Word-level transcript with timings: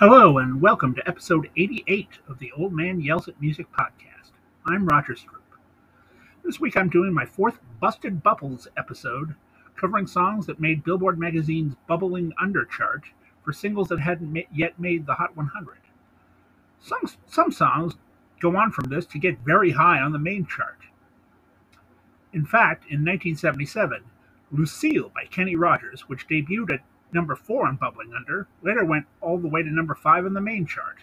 Hello, 0.00 0.38
and 0.38 0.60
welcome 0.60 0.92
to 0.96 1.08
episode 1.08 1.48
88 1.56 2.08
of 2.28 2.40
the 2.40 2.50
Old 2.58 2.72
Man 2.72 3.00
Yells 3.00 3.28
at 3.28 3.40
Music 3.40 3.68
podcast. 3.70 4.32
I'm 4.66 4.86
Roger 4.86 5.12
Stroop. 5.12 5.56
This 6.42 6.58
week 6.58 6.76
I'm 6.76 6.88
doing 6.88 7.12
my 7.12 7.24
fourth 7.24 7.60
Busted 7.78 8.20
Bubbles 8.20 8.66
episode, 8.76 9.36
covering 9.76 10.08
songs 10.08 10.46
that 10.46 10.58
made 10.58 10.82
Billboard 10.82 11.16
magazine's 11.16 11.76
Bubbling 11.86 12.32
Under 12.40 12.64
chart 12.64 13.04
for 13.44 13.52
singles 13.52 13.86
that 13.86 14.00
hadn't 14.00 14.36
yet 14.52 14.76
made 14.80 15.06
the 15.06 15.14
Hot 15.14 15.36
100. 15.36 15.76
Some, 16.80 17.08
some 17.28 17.52
songs 17.52 17.94
go 18.40 18.56
on 18.56 18.72
from 18.72 18.90
this 18.90 19.06
to 19.06 19.20
get 19.20 19.38
very 19.46 19.70
high 19.70 20.00
on 20.00 20.10
the 20.10 20.18
main 20.18 20.44
chart. 20.44 20.80
In 22.32 22.44
fact, 22.44 22.82
in 22.86 23.04
1977, 23.04 24.02
Lucille 24.50 25.12
by 25.14 25.26
Kenny 25.26 25.54
Rogers, 25.54 26.08
which 26.08 26.26
debuted 26.26 26.72
at 26.72 26.80
number 27.14 27.36
four 27.36 27.66
on 27.66 27.76
Bubbling 27.76 28.12
Under, 28.14 28.48
later 28.62 28.84
went 28.84 29.06
all 29.20 29.38
the 29.38 29.48
way 29.48 29.62
to 29.62 29.70
number 29.70 29.94
five 29.94 30.26
on 30.26 30.34
the 30.34 30.40
main 30.42 30.66
chart. 30.66 30.98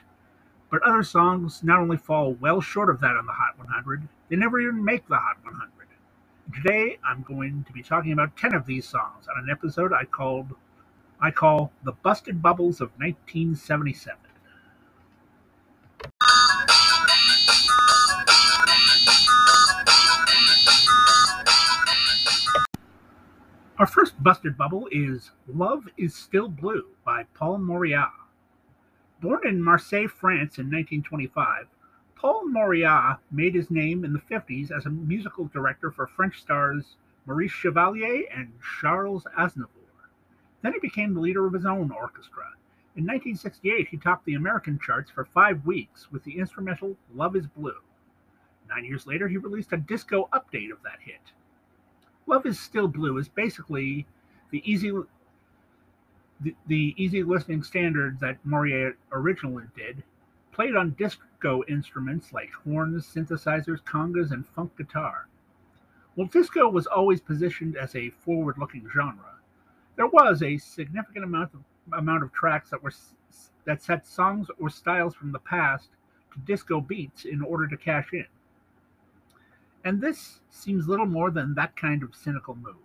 But 0.70 0.84
other 0.84 1.04
songs 1.04 1.63
not 1.63 1.80
only 1.80 1.98
fall 1.98 2.34
well 2.34 2.62
short 2.62 2.90
of 2.90 3.02
that 3.02 3.18
on 3.18 3.26
the 3.26 3.34
Hot 3.34 3.58
100, 3.58 4.08
they 4.30 4.35
never 4.38 4.59
even 4.62 4.84
make 4.85 5.08
the 5.08 5.18
Hot 5.18 5.38
100. 5.44 5.71
Today, 6.54 6.99
I'm 7.05 7.23
going 7.23 7.63
to 7.66 7.73
be 7.73 7.84
talking 7.84 8.12
about 8.13 8.38
10 8.38 8.54
of 8.55 8.66
these 8.66 8.88
songs 8.88 9.27
on 9.27 9.44
an 9.44 9.49
episode 9.49 9.94
I 9.94 10.05
called 10.05 10.54
I 11.21 11.32
call 11.32 11.71
The 11.84 11.94
Busted 11.94 12.41
Bubbles 12.41 12.82
of 12.82 12.90
1977. 12.99 14.18
Busted 24.21 24.55
bubble 24.55 24.88
is 24.91 25.31
Love 25.48 25.89
is 25.98 26.13
Still 26.13 26.48
Blue 26.48 26.89
by 27.03 27.23
Paul 27.34 27.57
Mauriat. 27.57 28.12
Born 29.20 29.48
in 29.48 29.63
Marseille, 29.63 30.07
France 30.07 30.59
in 30.59 30.67
1925, 30.67 31.66
Paul 32.13 32.48
Mauriat 32.48 33.18
made 33.31 33.55
his 33.55 33.71
name 33.71 34.05
in 34.05 34.13
the 34.13 34.20
50s 34.20 34.70
as 34.70 34.85
a 34.85 34.91
musical 34.91 35.46
director 35.46 35.90
for 35.90 36.05
French 36.05 36.40
stars 36.40 36.98
Maurice 37.26 37.51
Chevalier 37.51 38.26
and 38.31 38.54
Charles 38.79 39.26
Aznavour. 39.35 39.90
Then 40.62 40.74
he 40.74 40.79
became 40.79 41.15
the 41.15 41.20
leader 41.20 41.48
of 41.48 41.53
his 41.53 41.65
own 41.65 41.90
orchestra. 41.90 42.46
In 42.96 43.05
1968, 43.05 43.87
he 43.87 43.98
topped 43.98 44.26
the 44.26 44.35
American 44.35 44.77
charts 44.77 45.09
for 45.09 45.26
five 45.26 45.65
weeks 45.65 46.12
with 46.12 46.24
the 46.26 46.37
instrumental 46.37 46.96
Love 47.15 47.35
is 47.35 47.48
Blue. 47.48 47.81
Nine 48.70 48.85
years 48.85 49.07
later, 49.07 49.27
he 49.27 49.37
released 49.37 49.74
a 49.74 49.77
disco 49.77 50.29
update 50.31 50.71
of 50.71 50.84
that 50.84 50.99
hit. 50.99 51.31
Love 52.32 52.46
is 52.46 52.57
Still 52.57 52.87
Blue 52.87 53.18
is 53.18 53.27
basically 53.27 54.05
the 54.51 54.63
easy 54.63 54.90
the, 56.40 56.55
the 56.68 56.96
easy 56.98 57.24
listening 57.24 57.62
standard 57.62 58.21
that 58.21 58.37
Mauriat 58.46 58.96
originally 59.12 59.65
did, 59.76 60.01
played 60.54 60.77
on 60.77 60.91
disco 60.91 61.62
instruments 61.68 62.32
like 62.32 62.49
horns, 62.54 63.05
synthesizers, 63.05 63.84
congas, 63.84 64.31
and 64.31 64.47
funk 64.47 64.75
guitar. 64.78 65.28
While 66.16 66.28
disco 66.28 66.69
was 66.69 66.88
always 66.88 67.19
positioned 67.19 67.75
as 67.75 67.96
a 67.96 68.09
forward-looking 68.09 68.88
genre, 68.94 69.35
there 69.97 70.07
was 70.07 70.41
a 70.41 70.57
significant 70.57 71.25
amount 71.25 71.53
of 71.53 71.59
amount 71.91 72.24
of 72.24 72.31
tracks 72.31 72.69
that 72.69 72.81
were 72.81 72.94
that 73.66 73.84
set 73.84 74.07
songs 74.07 74.47
or 74.57 74.69
styles 74.69 75.13
from 75.16 75.34
the 75.34 75.40
past 75.40 75.90
to 76.34 76.40
disco 76.40 76.79
beats 76.79 77.25
in 77.25 77.41
order 77.41 77.68
to 77.68 77.75
cash 77.75 78.13
in. 78.13 78.25
And 79.84 80.01
this 80.01 80.41
seems 80.50 80.88
little 80.88 81.06
more 81.06 81.31
than 81.31 81.56
that 81.56 81.75
kind 81.75 82.03
of 82.03 82.16
cynical 82.16 82.56
move. 82.56 82.75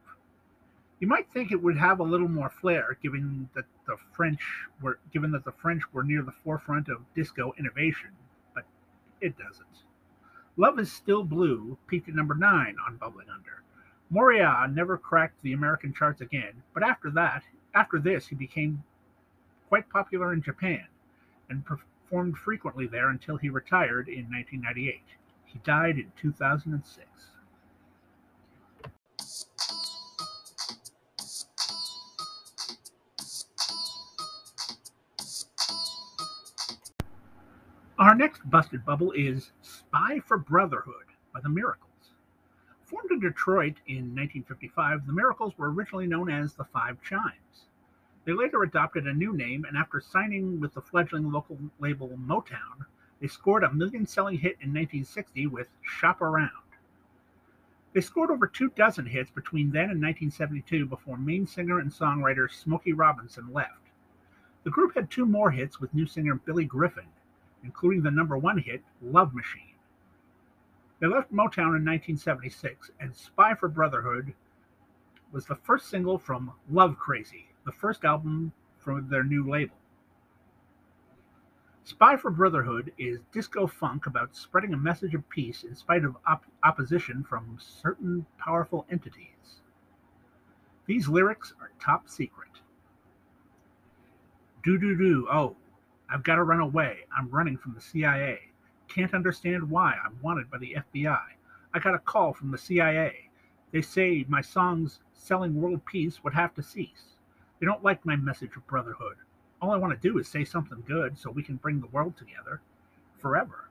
You 0.99 1.07
might 1.07 1.31
think 1.31 1.53
it 1.53 1.63
would 1.63 1.77
have 1.77 2.01
a 2.01 2.05
little 2.05 2.29
more 2.29 2.49
flair, 2.49 2.97
given 3.03 3.51
that 3.55 3.67
the 3.87 3.97
French 4.15 4.41
were 4.81 4.99
given 5.13 5.31
that 5.33 5.45
the 5.45 5.53
French 5.53 5.83
were 5.93 6.03
near 6.03 6.23
the 6.23 6.33
forefront 6.33 6.89
of 6.89 7.05
disco 7.15 7.53
innovation, 7.59 8.11
but 8.55 8.65
it 9.21 9.37
doesn't. 9.37 9.85
Love 10.57 10.79
is 10.79 10.91
Still 10.91 11.23
Blue 11.23 11.77
peaked 11.87 12.09
at 12.09 12.15
number 12.15 12.35
nine 12.35 12.77
on 12.87 12.97
Bubbling 12.97 13.29
Under. 13.29 13.63
Mauriat 14.09 14.73
never 14.73 14.97
cracked 14.97 15.43
the 15.43 15.53
American 15.53 15.93
charts 15.93 16.23
again, 16.23 16.63
but 16.73 16.83
after 16.83 17.11
that, 17.11 17.43
after 17.75 17.99
this, 17.99 18.29
he 18.29 18.35
became 18.35 18.83
quite 19.69 19.91
popular 19.91 20.33
in 20.33 20.41
Japan 20.41 20.87
and 21.51 21.67
performed 21.67 22.39
frequently 22.39 22.87
there 22.87 23.11
until 23.11 23.37
he 23.37 23.51
retired 23.51 24.09
in 24.09 24.31
1998. 24.31 25.03
He 25.47 25.59
died 25.65 25.99
in 25.99 26.13
2006. 26.21 27.07
Our 37.99 38.15
next 38.15 38.43
busted 38.51 38.85
bubble 38.85 39.13
is 39.13 39.53
Spy 39.63 40.21
for 40.21 40.37
Brotherhood 40.37 41.07
by 41.33 41.41
the 41.41 41.49
Miracles. 41.49 42.13
Formed 42.85 43.11
in 43.11 43.21
Detroit 43.21 43.77
in 43.87 44.15
1955, 44.15 45.07
the 45.07 45.13
Miracles 45.13 45.57
were 45.57 45.73
originally 45.73 46.07
known 46.07 46.31
as 46.31 46.55
the 46.55 46.65
Five 46.65 47.03
Chimes. 47.03 47.69
They 48.27 48.33
later 48.33 48.63
adopted 48.63 49.07
a 49.07 49.15
new 49.15 49.33
name, 49.35 49.65
and 49.65 49.79
after 49.79 50.01
signing 50.01 50.61
with 50.61 50.75
the 50.75 50.83
fledgling 50.83 51.33
local 51.33 51.59
label 51.79 52.11
Motown, 52.19 52.85
they 53.21 53.29
scored 53.29 53.65
a 53.65 53.73
million 53.73 54.07
selling 54.07 54.39
hit 54.39 54.59
in 54.61 54.69
1960 54.69 55.47
with 55.47 55.69
Shop 55.83 56.21
Around. 56.21 56.51
They 57.93 58.03
scored 58.03 58.31
over 58.31 58.47
two 58.47 58.71
dozen 58.77 59.07
hits 59.07 59.31
between 59.31 59.71
then 59.71 59.91
and 59.91 60.03
1972 60.03 60.85
before 60.85 61.17
main 61.17 61.47
singer 61.47 61.79
and 61.79 61.91
songwriter 61.91 62.51
Smokey 62.51 62.93
Robinson 62.93 63.53
left. 63.53 63.81
The 64.65 64.71
group 64.71 64.95
had 64.95 65.11
two 65.11 65.25
more 65.25 65.51
hits 65.51 65.81
with 65.81 65.95
new 65.95 66.07
singer 66.07 66.35
Billy 66.35 66.67
Griffin, 66.67 67.07
including 67.65 68.03
the 68.03 68.11
number 68.11 68.37
one 68.37 68.59
hit, 68.59 68.83
Love 69.01 69.33
Machine. 69.33 69.77
They 71.01 71.07
left 71.07 71.33
Motown 71.33 71.77
in 71.77 71.85
1976, 71.85 72.91
and 73.01 73.15
Spy 73.15 73.55
for 73.55 73.69
Brotherhood 73.69 74.35
was 75.33 75.47
the 75.47 75.57
first 75.57 75.89
single 75.89 76.19
from 76.19 76.53
Love 76.71 76.99
Crazy, 76.99 77.49
the 77.65 77.73
first 77.73 78.05
album 78.05 78.53
from 78.79 79.09
their 79.09 79.25
new 79.25 79.49
label. 79.49 79.77
Spy 81.87 82.17
for 82.17 82.33
Brotherhood 82.33 82.93
is 82.99 83.21
disco 83.31 83.69
funk 83.69 84.07
about 84.07 84.35
spreading 84.35 84.75
a 84.75 84.77
message 84.77 85.15
of 85.15 85.29
peace 85.29 85.63
in 85.63 85.77
spite 85.77 86.05
of 86.05 86.17
op- 86.27 86.45
opposition 86.65 87.23
from 87.23 87.61
certain 87.61 88.27
powerful 88.39 88.85
entities. 88.91 89.61
These 90.87 91.07
lyrics 91.07 91.55
are 91.61 91.71
top 91.79 92.09
secret. 92.09 92.51
Do 94.65 94.77
do 94.79 94.99
do, 94.99 95.29
oh, 95.31 95.55
I've 96.11 96.25
got 96.25 96.35
to 96.35 96.43
run 96.43 96.59
away. 96.59 97.07
I'm 97.17 97.31
running 97.31 97.57
from 97.57 97.75
the 97.75 97.81
CIA. 97.81 98.41
Can't 98.89 99.15
understand 99.15 99.71
why. 99.71 99.95
I'm 100.05 100.21
wanted 100.21 100.51
by 100.51 100.59
the 100.59 100.79
FBI. 100.93 101.23
I 101.73 101.79
got 101.79 101.95
a 101.95 102.01
call 102.01 102.33
from 102.33 102.51
the 102.51 102.59
CIA. 102.59 103.31
They 103.71 103.81
say 103.81 104.25
my 104.27 104.41
songs 104.41 104.99
selling 105.13 105.55
world 105.55 105.85
peace 105.87 106.25
would 106.25 106.35
have 106.35 106.53
to 106.55 106.65
cease. 106.65 107.15
They 107.61 107.67
don't 107.67 107.85
like 107.85 108.05
my 108.05 108.17
message 108.17 108.57
of 108.57 108.67
brotherhood. 108.67 109.19
All 109.63 109.71
I 109.71 109.77
want 109.77 110.01
to 110.01 110.09
do 110.09 110.19
is 110.19 110.29
say 110.29 110.45
something 110.45 110.83
good 110.87 111.19
so 111.19 111.31
we 111.31 111.43
can 111.43 111.57
bring 111.57 111.81
the 111.81 111.87
world 111.87 112.17
together 112.17 112.61
forever. 113.19 113.71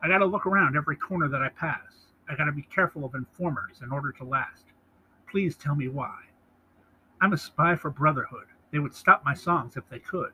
I 0.00 0.08
got 0.08 0.18
to 0.18 0.26
look 0.26 0.46
around 0.46 0.76
every 0.76 0.96
corner 0.96 1.28
that 1.28 1.42
I 1.42 1.48
pass. 1.48 2.12
I 2.28 2.36
got 2.36 2.44
to 2.44 2.52
be 2.52 2.62
careful 2.62 3.04
of 3.04 3.14
informers 3.14 3.80
in 3.82 3.90
order 3.90 4.12
to 4.12 4.24
last. 4.24 4.64
Please 5.28 5.56
tell 5.56 5.74
me 5.74 5.88
why. 5.88 6.18
I'm 7.20 7.32
a 7.32 7.38
spy 7.38 7.74
for 7.74 7.90
brotherhood. 7.90 8.46
They 8.70 8.78
would 8.78 8.94
stop 8.94 9.24
my 9.24 9.34
songs 9.34 9.76
if 9.76 9.88
they 9.88 9.98
could. 9.98 10.32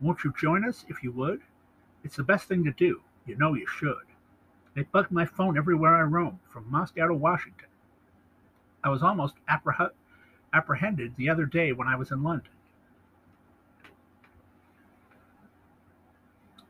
Won't 0.00 0.24
you 0.24 0.34
join 0.36 0.64
us 0.64 0.84
if 0.88 1.02
you 1.02 1.12
would? 1.12 1.40
It's 2.02 2.16
the 2.16 2.24
best 2.24 2.48
thing 2.48 2.64
to 2.64 2.72
do. 2.72 3.02
You 3.26 3.36
know 3.36 3.54
you 3.54 3.66
should. 3.66 4.06
They 4.74 4.82
bug 4.82 5.10
my 5.10 5.24
phone 5.24 5.56
everywhere 5.56 5.94
I 5.94 6.02
roam, 6.02 6.40
from 6.50 6.68
Moscow 6.68 7.06
to 7.06 7.14
Washington. 7.14 7.68
I 8.82 8.88
was 8.88 9.02
almost 9.04 9.36
appreh- 9.48 9.92
apprehended 10.52 11.14
the 11.16 11.30
other 11.30 11.46
day 11.46 11.72
when 11.72 11.86
I 11.86 11.96
was 11.96 12.10
in 12.10 12.24
London. 12.24 12.50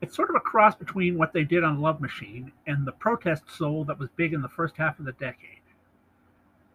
It's 0.01 0.15
sort 0.15 0.29
of 0.29 0.35
a 0.35 0.41
cross 0.41 0.75
between 0.75 1.17
what 1.17 1.31
they 1.31 1.43
did 1.43 1.63
on 1.63 1.81
Love 1.81 2.01
Machine 2.01 2.51
and 2.67 2.85
the 2.85 2.91
protest 2.91 3.49
soul 3.49 3.85
that 3.85 3.97
was 3.97 4.09
big 4.15 4.33
in 4.33 4.41
the 4.41 4.49
first 4.49 4.75
half 4.77 4.99
of 4.99 5.05
the 5.05 5.13
decade. 5.13 5.61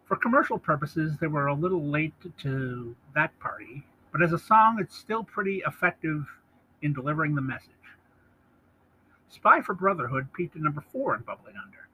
For 0.05 0.15
commercial 0.17 0.57
purposes, 0.57 1.17
they 1.17 1.27
were 1.27 1.47
a 1.47 1.53
little 1.53 1.83
late 1.83 2.13
to 2.39 2.95
that 3.13 3.37
party, 3.39 3.85
but 4.11 4.21
as 4.21 4.33
a 4.33 4.39
song, 4.39 4.77
it's 4.79 4.97
still 4.97 5.23
pretty 5.23 5.61
effective 5.65 6.25
in 6.81 6.93
delivering 6.93 7.35
the 7.35 7.41
message. 7.41 7.69
Spy 9.29 9.61
for 9.61 9.73
Brotherhood 9.75 10.33
peaked 10.33 10.55
at 10.55 10.61
number 10.61 10.81
four 10.81 11.15
in 11.15 11.21
Bubbling 11.21 11.55
Under. 11.55 11.87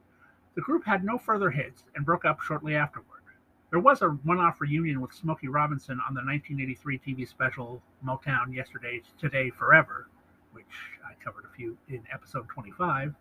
The 0.56 0.62
group 0.62 0.86
had 0.86 1.04
no 1.04 1.20
further 1.20 1.52
hits 1.52 1.84
and 1.94 2.06
broke 2.06 2.26
up 2.26 2.42
shortly 2.42 2.74
afterward. 2.74 3.22
There 3.70 3.80
was 3.80 4.02
a 4.02 4.08
one 4.08 4.40
off 4.40 4.62
reunion 4.62 5.02
with 5.02 5.14
Smokey 5.14 5.50
Robinson 5.50 6.00
on 6.08 6.16
the 6.16 6.22
1983 6.22 7.00
TV 7.00 7.28
special 7.28 7.84
Motown 8.04 8.56
Yesterday, 8.56 9.04
Today, 9.20 9.52
Forever, 9.52 10.08
which 10.58 10.66
I 11.06 11.14
covered 11.24 11.46
a 11.46 11.56
few 11.56 11.78
in 11.88 12.02
episode 12.12 12.48
25. 12.48 13.14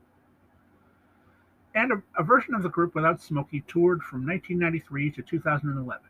And 1.75 1.93
a, 1.93 2.03
a 2.19 2.25
version 2.25 2.55
of 2.55 2.63
the 2.63 2.71
group 2.71 2.95
without 2.95 3.21
Smokey 3.21 3.63
toured 3.69 4.03
from 4.03 4.27
1993 4.27 5.11
to 5.11 5.23
2011. 5.23 6.03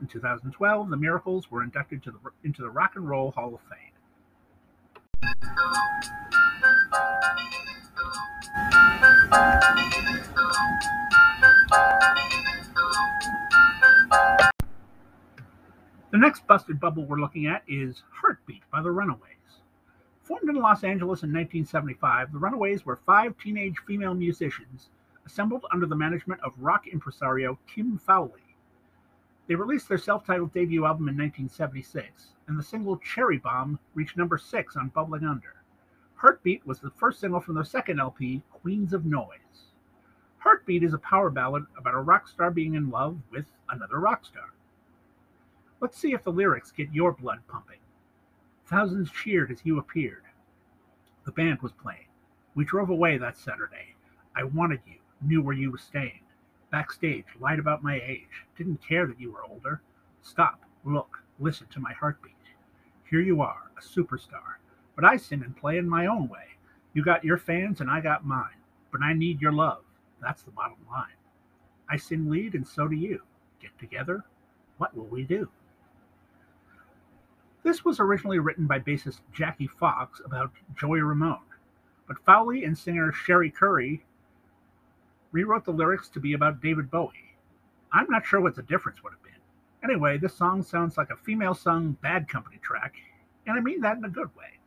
In 0.00 0.06
2012, 0.06 0.88
the 0.88 0.96
Miracles 0.96 1.50
were 1.50 1.62
inducted 1.62 2.02
the, 2.02 2.14
into 2.44 2.62
the 2.62 2.70
Rock 2.70 2.92
and 2.94 3.06
Roll 3.06 3.30
Hall 3.32 3.54
of 3.54 3.60
Fame. 3.68 3.90
The 16.10 16.18
next 16.18 16.46
busted 16.46 16.80
bubble 16.80 17.04
we're 17.04 17.20
looking 17.20 17.46
at 17.46 17.64
is 17.68 18.02
Heartbeat 18.22 18.62
by 18.72 18.80
the 18.80 18.90
Runaways. 18.90 19.39
Formed 20.30 20.48
in 20.48 20.62
Los 20.62 20.84
Angeles 20.84 21.24
in 21.24 21.32
1975, 21.32 22.30
the 22.30 22.38
Runaways 22.38 22.86
were 22.86 23.00
five 23.04 23.36
teenage 23.36 23.74
female 23.84 24.14
musicians 24.14 24.90
assembled 25.26 25.66
under 25.72 25.86
the 25.86 25.96
management 25.96 26.40
of 26.42 26.52
rock 26.56 26.86
impresario 26.86 27.58
Kim 27.66 27.98
Fowley. 27.98 28.54
They 29.48 29.56
released 29.56 29.88
their 29.88 29.98
self 29.98 30.24
titled 30.24 30.52
debut 30.52 30.84
album 30.84 31.08
in 31.08 31.16
1976, 31.16 32.28
and 32.46 32.56
the 32.56 32.62
single 32.62 32.96
Cherry 32.98 33.38
Bomb 33.38 33.80
reached 33.92 34.16
number 34.16 34.38
six 34.38 34.76
on 34.76 34.90
Bubbling 34.90 35.24
Under. 35.24 35.64
Heartbeat 36.14 36.64
was 36.64 36.78
the 36.78 36.90
first 36.90 37.18
single 37.18 37.40
from 37.40 37.56
their 37.56 37.64
second 37.64 37.98
LP, 37.98 38.40
Queens 38.52 38.92
of 38.92 39.04
Noise. 39.04 39.72
Heartbeat 40.38 40.84
is 40.84 40.94
a 40.94 40.98
power 40.98 41.30
ballad 41.30 41.66
about 41.76 41.94
a 41.94 42.00
rock 42.00 42.28
star 42.28 42.52
being 42.52 42.76
in 42.76 42.88
love 42.88 43.18
with 43.32 43.46
another 43.68 43.98
rock 43.98 44.24
star. 44.24 44.52
Let's 45.80 45.98
see 45.98 46.12
if 46.12 46.22
the 46.22 46.30
lyrics 46.30 46.70
get 46.70 46.94
your 46.94 47.10
blood 47.10 47.40
pumping. 47.48 47.79
Thousands 48.70 49.10
cheered 49.10 49.50
as 49.50 49.58
you 49.64 49.80
appeared. 49.80 50.22
The 51.24 51.32
band 51.32 51.60
was 51.60 51.72
playing. 51.72 52.06
We 52.54 52.64
drove 52.64 52.88
away 52.88 53.18
that 53.18 53.36
Saturday. 53.36 53.96
I 54.36 54.44
wanted 54.44 54.78
you, 54.86 54.98
knew 55.20 55.42
where 55.42 55.56
you 55.56 55.72
were 55.72 55.78
staying. 55.78 56.20
Backstage, 56.70 57.24
lied 57.40 57.58
about 57.58 57.82
my 57.82 57.96
age, 57.96 58.46
didn't 58.56 58.80
care 58.80 59.08
that 59.08 59.20
you 59.20 59.32
were 59.32 59.44
older. 59.44 59.82
Stop, 60.22 60.60
look, 60.84 61.18
listen 61.40 61.66
to 61.72 61.80
my 61.80 61.92
heartbeat. 61.94 62.34
Here 63.10 63.20
you 63.20 63.40
are, 63.40 63.72
a 63.76 63.82
superstar. 63.82 64.58
But 64.94 65.04
I 65.04 65.16
sing 65.16 65.42
and 65.42 65.56
play 65.56 65.76
in 65.76 65.88
my 65.88 66.06
own 66.06 66.28
way. 66.28 66.46
You 66.94 67.02
got 67.02 67.24
your 67.24 67.38
fans 67.38 67.80
and 67.80 67.90
I 67.90 68.00
got 68.00 68.24
mine. 68.24 68.62
But 68.92 69.02
I 69.02 69.14
need 69.14 69.40
your 69.40 69.52
love. 69.52 69.82
That's 70.22 70.42
the 70.42 70.52
bottom 70.52 70.76
line. 70.88 71.18
I 71.88 71.96
sing 71.96 72.30
lead 72.30 72.54
and 72.54 72.66
so 72.66 72.86
do 72.86 72.94
you. 72.94 73.22
Get 73.60 73.76
together? 73.80 74.24
What 74.78 74.96
will 74.96 75.06
we 75.06 75.24
do? 75.24 75.48
This 77.62 77.84
was 77.84 78.00
originally 78.00 78.38
written 78.38 78.66
by 78.66 78.78
bassist 78.78 79.20
Jackie 79.32 79.66
Fox 79.66 80.20
about 80.24 80.50
Joey 80.76 81.02
Ramone, 81.02 81.44
but 82.08 82.18
Fowley 82.24 82.64
and 82.64 82.76
singer 82.76 83.12
Cherie 83.12 83.50
Currie 83.50 84.02
rewrote 85.30 85.66
the 85.66 85.70
lyrics 85.70 86.08
to 86.10 86.20
be 86.20 86.32
about 86.32 86.62
David 86.62 86.90
Bowie. 86.90 87.36
I'm 87.92 88.08
not 88.08 88.24
sure 88.24 88.40
what 88.40 88.56
the 88.56 88.62
difference 88.62 89.02
would 89.02 89.12
have 89.12 89.22
been. 89.22 89.32
Anyway, 89.84 90.16
this 90.16 90.34
song 90.34 90.62
sounds 90.62 90.96
like 90.96 91.10
a 91.10 91.16
female 91.16 91.54
sung 91.54 91.98
Bad 92.00 92.28
Company 92.28 92.58
track, 92.62 92.94
and 93.46 93.58
I 93.58 93.60
mean 93.60 93.82
that 93.82 93.98
in 93.98 94.04
a 94.04 94.10
good 94.10 94.34
way. 94.34 94.58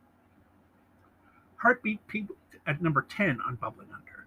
Heartbeat 1.56 2.06
peaked 2.06 2.30
at 2.66 2.80
number 2.80 3.02
10 3.02 3.40
on 3.40 3.56
Bubbling 3.56 3.88
Under. 3.92 4.26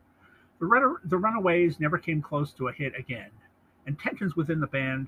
The, 0.59 0.65
Run- 0.65 0.97
the 1.05 1.17
Runaways 1.17 1.79
never 1.79 1.97
came 1.97 2.21
close 2.21 2.51
to 2.53 2.67
a 2.67 2.73
hit 2.73 2.93
again, 2.97 3.29
and 3.85 3.97
tensions 3.97 4.35
within 4.35 4.59
the 4.59 4.67
band 4.67 5.07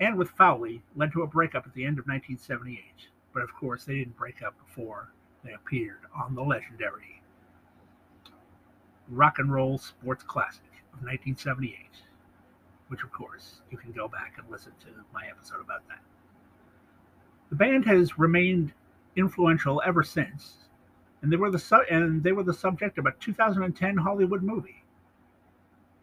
and 0.00 0.16
with 0.16 0.30
Fowley 0.30 0.82
led 0.96 1.12
to 1.12 1.22
a 1.22 1.26
breakup 1.26 1.66
at 1.66 1.74
the 1.74 1.84
end 1.84 1.98
of 1.98 2.06
1978. 2.06 2.82
But 3.32 3.42
of 3.42 3.54
course, 3.54 3.84
they 3.84 3.96
didn't 3.98 4.16
break 4.16 4.42
up 4.42 4.54
before 4.66 5.12
they 5.44 5.52
appeared 5.52 6.00
on 6.14 6.34
the 6.34 6.42
legendary 6.42 7.20
Rock 9.08 9.38
and 9.38 9.52
Roll 9.52 9.76
Sports 9.76 10.22
Classic 10.22 10.62
of 10.92 11.02
1978, 11.02 11.76
which 12.88 13.02
of 13.02 13.12
course 13.12 13.60
you 13.70 13.76
can 13.76 13.92
go 13.92 14.08
back 14.08 14.34
and 14.38 14.48
listen 14.50 14.72
to 14.80 14.86
my 15.12 15.26
episode 15.28 15.60
about 15.60 15.86
that. 15.88 16.00
The 17.50 17.56
band 17.56 17.84
has 17.86 18.18
remained 18.18 18.72
influential 19.16 19.82
ever 19.84 20.04
since, 20.04 20.54
and 21.22 21.32
they 21.32 21.36
were 21.36 21.50
the 21.50 21.58
su- 21.58 21.84
and 21.90 22.22
they 22.22 22.32
were 22.32 22.44
the 22.44 22.54
subject 22.54 22.98
of 22.98 23.06
a 23.06 23.12
2010 23.18 23.96
Hollywood 23.96 24.42
movie. 24.42 24.79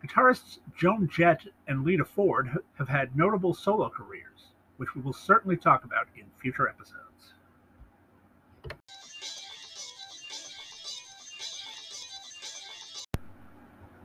Guitarists 0.03 0.59
Joan 0.77 1.09
Jett 1.11 1.41
and 1.67 1.83
Lita 1.83 2.05
Ford 2.05 2.49
have 2.77 2.87
had 2.87 3.15
notable 3.15 3.53
solo 3.53 3.89
careers, 3.89 4.51
which 4.77 4.93
we 4.95 5.01
will 5.01 5.13
certainly 5.13 5.57
talk 5.57 5.85
about 5.85 6.07
in 6.15 6.25
future 6.39 6.69
episodes. 6.69 7.33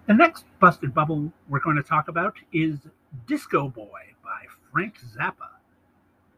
The 0.07 0.15
next 0.15 0.45
busted 0.61 0.95
bubble 0.95 1.33
we're 1.49 1.61
going 1.61 1.77
to 1.77 1.83
talk 1.83 2.09
about 2.09 2.37
is 2.53 2.79
Disco 3.27 3.69
Boy 3.69 4.15
by 4.25 4.47
Frank 4.73 4.97
Zappa. 5.01 5.49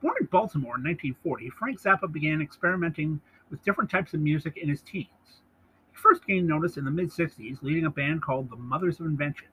Born 0.02 0.16
in 0.20 0.26
Baltimore 0.26 0.76
in 0.76 0.84
1940, 0.84 1.50
Frank 1.50 1.80
Zappa 1.80 2.12
began 2.12 2.42
experimenting 2.42 3.20
with 3.50 3.64
different 3.64 3.90
types 3.90 4.14
of 4.14 4.20
music 4.20 4.56
in 4.56 4.68
his 4.68 4.82
teens. 4.82 5.08
He 5.94 6.00
first 6.00 6.26
gained 6.26 6.49
notice 6.49 6.76
in 6.76 6.85
the 6.85 6.91
mid 6.91 7.11
60s, 7.11 7.62
leading 7.62 7.85
a 7.85 7.91
band 7.91 8.20
called 8.20 8.50
the 8.50 8.56
Mothers 8.56 8.99
of 8.99 9.06
Invention. 9.06 9.46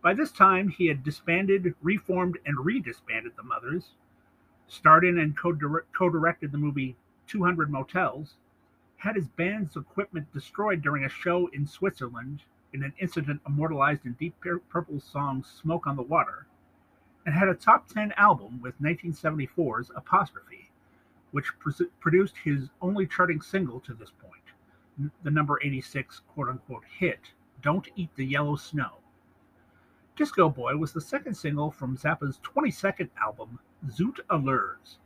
By 0.00 0.14
this 0.14 0.30
time, 0.30 0.68
he 0.68 0.86
had 0.86 1.02
disbanded, 1.02 1.74
reformed, 1.82 2.38
and 2.46 2.64
redisbanded 2.64 3.32
the 3.36 3.42
Mothers, 3.42 3.96
starred 4.68 5.04
in 5.04 5.18
and 5.18 5.36
co 5.36 5.52
directed 5.52 6.52
the 6.52 6.58
movie 6.58 6.96
200 7.26 7.68
Motels, 7.68 8.36
had 8.98 9.16
his 9.16 9.26
band's 9.26 9.76
equipment 9.76 10.32
destroyed 10.32 10.82
during 10.82 11.04
a 11.04 11.08
show 11.08 11.48
in 11.48 11.66
Switzerland 11.66 12.44
in 12.72 12.84
an 12.84 12.94
incident 13.00 13.40
immortalized 13.44 14.06
in 14.06 14.12
Deep 14.12 14.36
Purple's 14.68 15.02
song 15.02 15.42
Smoke 15.42 15.88
on 15.88 15.96
the 15.96 16.02
Water, 16.02 16.46
and 17.26 17.34
had 17.34 17.48
a 17.48 17.54
top 17.54 17.88
10 17.88 18.12
album 18.16 18.60
with 18.60 18.80
1974's 18.80 19.90
Apostrophe, 19.96 20.70
which 21.32 21.52
produced 21.98 22.36
his 22.44 22.70
only 22.80 23.04
charting 23.04 23.40
single 23.40 23.80
to 23.80 23.94
this 23.94 24.12
the 25.22 25.30
number 25.30 25.60
86 25.62 26.20
quote 26.28 26.48
unquote 26.48 26.84
hit, 26.98 27.32
Don't 27.62 27.88
Eat 27.96 28.10
the 28.16 28.26
Yellow 28.26 28.56
Snow. 28.56 28.98
Disco 30.14 30.48
Boy 30.48 30.76
was 30.76 30.92
the 30.92 31.00
second 31.00 31.34
single 31.34 31.70
from 31.70 31.96
Zappa's 31.96 32.38
22nd 32.44 33.08
album, 33.20 33.58
Zoot 33.88 34.20
Allures. 34.28 34.98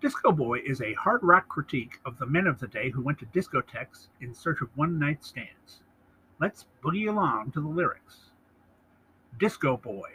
Disco 0.00 0.32
Boy 0.32 0.60
is 0.66 0.80
a 0.80 0.94
hard 0.94 1.22
rock 1.22 1.48
critique 1.48 2.00
of 2.04 2.18
the 2.18 2.26
men 2.26 2.46
of 2.46 2.58
the 2.58 2.66
day 2.66 2.90
who 2.90 3.02
went 3.02 3.18
to 3.18 3.26
discotheques 3.26 4.08
in 4.20 4.34
search 4.34 4.60
of 4.60 4.76
one 4.76 4.98
night 4.98 5.22
stands. 5.22 5.82
Let's 6.40 6.66
boogie 6.82 7.08
along 7.08 7.52
to 7.52 7.60
the 7.60 7.68
lyrics. 7.68 8.32
Disco 9.38 9.76
Boy, 9.76 10.10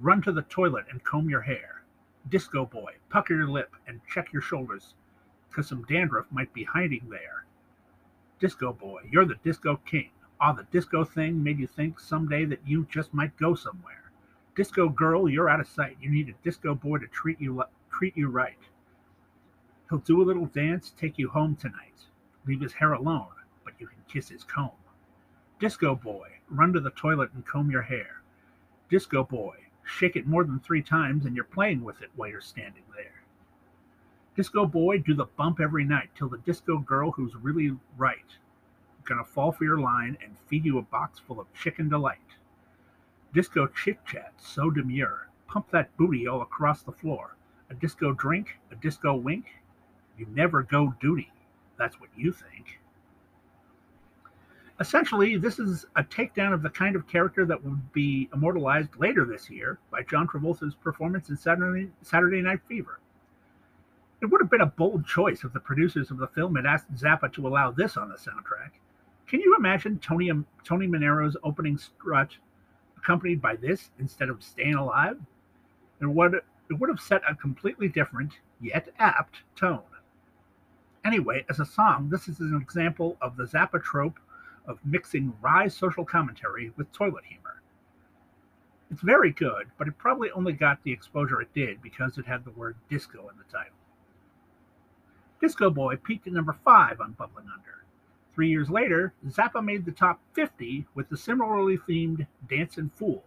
run 0.00 0.22
to 0.22 0.32
the 0.32 0.42
toilet 0.42 0.86
and 0.90 1.04
comb 1.04 1.28
your 1.28 1.42
hair. 1.42 1.82
Disco 2.28 2.64
Boy, 2.64 2.94
pucker 3.10 3.34
your 3.34 3.48
lip 3.48 3.74
and 3.86 4.00
check 4.08 4.32
your 4.32 4.42
shoulders, 4.42 4.94
because 5.52 5.68
some 5.68 5.84
dandruff 5.84 6.26
might 6.30 6.52
be 6.54 6.64
hiding 6.64 7.06
there. 7.10 7.44
Disco 8.40 8.72
Boy, 8.72 9.02
you're 9.10 9.26
the 9.26 9.36
disco 9.44 9.76
king. 9.76 10.10
Ah, 10.40 10.52
the 10.52 10.64
disco 10.72 11.04
thing 11.04 11.42
made 11.42 11.58
you 11.58 11.66
think 11.66 12.00
someday 12.00 12.44
that 12.46 12.66
you 12.66 12.86
just 12.90 13.12
might 13.12 13.36
go 13.36 13.54
somewhere. 13.54 14.10
Disco 14.56 14.88
girl, 14.88 15.28
you're 15.28 15.48
out 15.48 15.60
of 15.60 15.68
sight. 15.68 15.96
You 16.00 16.10
need 16.10 16.28
a 16.28 16.44
disco 16.44 16.74
boy 16.74 16.98
to 16.98 17.06
treat 17.06 17.40
you 17.40 17.62
treat 17.90 18.16
you 18.16 18.28
right. 18.28 18.58
He'll 19.88 19.98
do 19.98 20.22
a 20.22 20.24
little 20.24 20.46
dance, 20.46 20.90
take 20.90 21.18
you 21.18 21.28
home 21.28 21.54
tonight. 21.54 22.06
Leave 22.46 22.60
his 22.60 22.72
hair 22.72 22.92
alone, 22.94 23.28
but 23.64 23.74
you 23.78 23.86
can 23.86 24.02
kiss 24.08 24.30
his 24.30 24.42
comb. 24.42 24.72
Disco 25.60 25.94
boy, 25.94 26.28
run 26.50 26.72
to 26.72 26.80
the 26.80 26.90
toilet 26.90 27.30
and 27.34 27.46
comb 27.46 27.70
your 27.70 27.82
hair. 27.82 28.22
Disco 28.90 29.22
boy, 29.22 29.56
shake 29.84 30.16
it 30.16 30.26
more 30.26 30.44
than 30.44 30.58
three 30.60 30.82
times 30.82 31.24
and 31.24 31.36
you're 31.36 31.44
playing 31.44 31.84
with 31.84 32.02
it 32.02 32.10
while 32.16 32.28
you're 32.28 32.40
standing 32.40 32.84
there. 32.96 33.21
Disco 34.36 34.66
boy, 34.66 34.98
do 34.98 35.14
the 35.14 35.26
bump 35.36 35.60
every 35.60 35.84
night 35.84 36.10
till 36.16 36.28
the 36.28 36.38
disco 36.38 36.78
girl 36.78 37.10
who's 37.10 37.34
really 37.36 37.76
right 37.96 38.38
gonna 39.04 39.24
fall 39.24 39.52
for 39.52 39.64
your 39.64 39.78
line 39.78 40.16
and 40.22 40.36
feed 40.46 40.64
you 40.64 40.78
a 40.78 40.82
box 40.82 41.18
full 41.18 41.40
of 41.40 41.52
chicken 41.54 41.88
delight. 41.88 42.18
Disco 43.34 43.66
chit 43.66 43.98
chat, 44.06 44.32
so 44.38 44.70
demure. 44.70 45.28
Pump 45.46 45.70
that 45.70 45.96
booty 45.96 46.26
all 46.26 46.42
across 46.42 46.82
the 46.82 46.92
floor. 46.92 47.36
A 47.70 47.74
disco 47.74 48.12
drink, 48.12 48.58
a 48.70 48.76
disco 48.76 49.14
wink. 49.14 49.46
You 50.18 50.26
never 50.34 50.62
go 50.62 50.94
duty. 51.00 51.32
That's 51.78 52.00
what 52.00 52.10
you 52.16 52.32
think. 52.32 52.78
Essentially, 54.80 55.36
this 55.36 55.58
is 55.58 55.86
a 55.96 56.02
takedown 56.02 56.52
of 56.52 56.62
the 56.62 56.70
kind 56.70 56.96
of 56.96 57.06
character 57.06 57.44
that 57.46 57.62
would 57.62 57.92
be 57.92 58.28
immortalized 58.34 58.90
later 58.98 59.24
this 59.24 59.48
year 59.48 59.78
by 59.90 60.02
John 60.02 60.26
Travolta's 60.26 60.74
performance 60.74 61.28
in 61.28 61.36
Saturday, 61.36 61.90
Saturday 62.02 62.42
Night 62.42 62.60
Fever. 62.68 62.98
It 64.22 64.30
would 64.30 64.40
have 64.40 64.50
been 64.50 64.60
a 64.60 64.66
bold 64.66 65.04
choice 65.04 65.42
if 65.42 65.52
the 65.52 65.58
producers 65.58 66.12
of 66.12 66.18
the 66.18 66.28
film 66.28 66.54
had 66.54 66.64
asked 66.64 66.94
Zappa 66.94 67.32
to 67.32 67.48
allow 67.48 67.72
this 67.72 67.96
on 67.96 68.08
the 68.08 68.14
soundtrack, 68.14 68.70
can 69.26 69.40
you 69.40 69.56
imagine 69.56 69.98
Tony 69.98 70.30
Tony 70.62 70.86
Manero's 70.86 71.36
opening 71.42 71.76
strut 71.76 72.36
accompanied 72.96 73.42
by 73.42 73.56
this 73.56 73.90
instead 73.98 74.28
of 74.28 74.44
"Staying 74.44 74.74
Alive"? 74.74 75.18
It 76.00 76.06
would 76.06 76.34
it 76.34 76.74
would 76.74 76.88
have 76.88 77.00
set 77.00 77.22
a 77.28 77.34
completely 77.34 77.88
different 77.88 78.38
yet 78.60 78.94
apt 79.00 79.42
tone. 79.56 79.82
Anyway, 81.04 81.44
as 81.48 81.58
a 81.58 81.66
song, 81.66 82.08
this 82.08 82.28
is 82.28 82.38
an 82.38 82.60
example 82.62 83.16
of 83.20 83.36
the 83.36 83.44
Zappa 83.44 83.82
trope 83.82 84.20
of 84.66 84.78
mixing 84.84 85.34
wry 85.40 85.66
social 85.66 86.04
commentary 86.04 86.72
with 86.76 86.92
toilet 86.92 87.24
humor. 87.24 87.60
It's 88.88 89.02
very 89.02 89.32
good, 89.32 89.72
but 89.78 89.88
it 89.88 89.98
probably 89.98 90.30
only 90.30 90.52
got 90.52 90.84
the 90.84 90.92
exposure 90.92 91.40
it 91.40 91.52
did 91.54 91.82
because 91.82 92.18
it 92.18 92.26
had 92.26 92.44
the 92.44 92.52
word 92.52 92.76
disco 92.88 93.28
in 93.28 93.36
the 93.36 93.50
title. 93.50 93.81
Disco 95.42 95.70
Boy 95.70 95.96
peaked 95.96 96.28
at 96.28 96.32
number 96.32 96.56
5 96.64 97.00
on 97.00 97.12
Bubbling 97.14 97.48
Under. 97.52 97.84
Three 98.32 98.48
years 98.48 98.70
later, 98.70 99.12
Zappa 99.26 99.62
made 99.62 99.84
the 99.84 99.90
top 99.90 100.20
50 100.34 100.86
with 100.94 101.08
the 101.08 101.16
similarly 101.16 101.76
themed 101.76 102.28
Dancin' 102.48 102.92
Fool. 102.94 103.24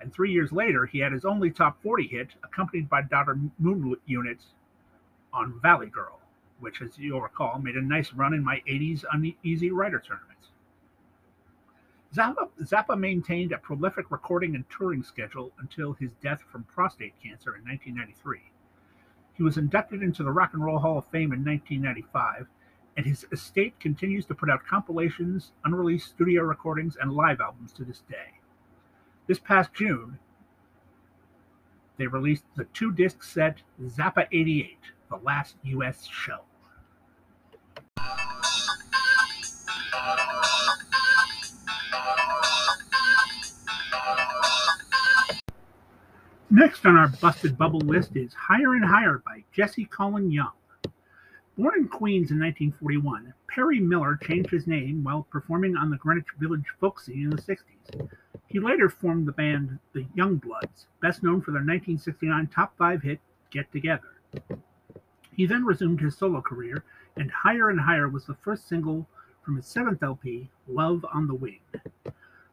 And 0.00 0.12
three 0.12 0.32
years 0.32 0.50
later, 0.50 0.86
he 0.86 0.98
had 0.98 1.12
his 1.12 1.24
only 1.24 1.52
top 1.52 1.80
40 1.84 2.08
hit, 2.08 2.30
accompanied 2.42 2.90
by 2.90 3.02
Daughter 3.02 3.38
Moon 3.60 3.94
Unit 4.06 4.38
on 5.32 5.60
Valley 5.60 5.86
Girl, 5.86 6.18
which, 6.58 6.82
as 6.82 6.98
you'll 6.98 7.20
recall, 7.20 7.60
made 7.60 7.76
a 7.76 7.80
nice 7.80 8.12
run 8.12 8.34
in 8.34 8.42
my 8.42 8.60
80s 8.68 9.04
Uneasy 9.12 9.70
Rider 9.70 10.00
tournament. 10.00 10.48
Zappa, 12.12 12.48
Zappa 12.62 12.98
maintained 12.98 13.52
a 13.52 13.58
prolific 13.58 14.10
recording 14.10 14.56
and 14.56 14.64
touring 14.68 15.04
schedule 15.04 15.52
until 15.60 15.92
his 15.92 16.10
death 16.14 16.42
from 16.50 16.64
prostate 16.64 17.14
cancer 17.22 17.54
in 17.54 17.62
1993. 17.62 18.50
He 19.40 19.44
was 19.44 19.56
inducted 19.56 20.02
into 20.02 20.22
the 20.22 20.32
Rock 20.32 20.52
and 20.52 20.62
Roll 20.62 20.80
Hall 20.80 20.98
of 20.98 21.06
Fame 21.06 21.32
in 21.32 21.42
1995, 21.42 22.46
and 22.94 23.06
his 23.06 23.24
estate 23.32 23.72
continues 23.80 24.26
to 24.26 24.34
put 24.34 24.50
out 24.50 24.66
compilations, 24.66 25.52
unreleased 25.64 26.10
studio 26.10 26.42
recordings, 26.42 26.98
and 27.00 27.10
live 27.10 27.40
albums 27.40 27.72
to 27.72 27.84
this 27.84 28.00
day. 28.00 28.34
This 29.28 29.38
past 29.38 29.72
June, 29.72 30.18
they 31.96 32.06
released 32.06 32.44
the 32.54 32.66
two 32.74 32.92
disc 32.92 33.22
set 33.22 33.62
Zappa 33.82 34.26
88, 34.30 34.76
the 35.08 35.16
last 35.16 35.56
US 35.62 36.04
show. 36.04 36.40
Next 46.52 46.84
on 46.84 46.96
our 46.96 47.06
busted 47.06 47.56
bubble 47.56 47.78
list 47.78 48.16
is 48.16 48.34
Higher 48.34 48.74
and 48.74 48.84
Higher 48.84 49.22
by 49.24 49.44
Jesse 49.52 49.84
Colin 49.84 50.32
Young. 50.32 50.50
Born 51.56 51.78
in 51.78 51.86
Queens 51.86 52.32
in 52.32 52.40
1941, 52.40 53.32
Perry 53.46 53.78
Miller 53.78 54.18
changed 54.20 54.50
his 54.50 54.66
name 54.66 55.04
while 55.04 55.28
performing 55.30 55.76
on 55.76 55.90
the 55.90 55.96
Greenwich 55.96 56.26
Village 56.40 56.64
folk 56.80 56.98
scene 56.98 57.22
in 57.22 57.30
the 57.30 57.40
60s. 57.40 58.08
He 58.48 58.58
later 58.58 58.88
formed 58.88 59.28
the 59.28 59.32
band 59.32 59.78
The 59.92 60.06
Youngbloods, 60.16 60.86
best 61.00 61.22
known 61.22 61.40
for 61.40 61.52
their 61.52 61.60
1969 61.60 62.48
top 62.48 62.76
five 62.76 63.02
hit 63.02 63.20
Get 63.52 63.70
Together. 63.70 64.20
He 65.32 65.46
then 65.46 65.64
resumed 65.64 66.00
his 66.00 66.18
solo 66.18 66.40
career, 66.40 66.82
and 67.16 67.30
Higher 67.30 67.70
and 67.70 67.80
Higher 67.80 68.08
was 68.08 68.26
the 68.26 68.34
first 68.34 68.68
single 68.68 69.06
from 69.44 69.54
his 69.54 69.66
seventh 69.66 70.02
LP, 70.02 70.50
Love 70.66 71.06
on 71.14 71.28
the 71.28 71.34
Wing. 71.34 71.60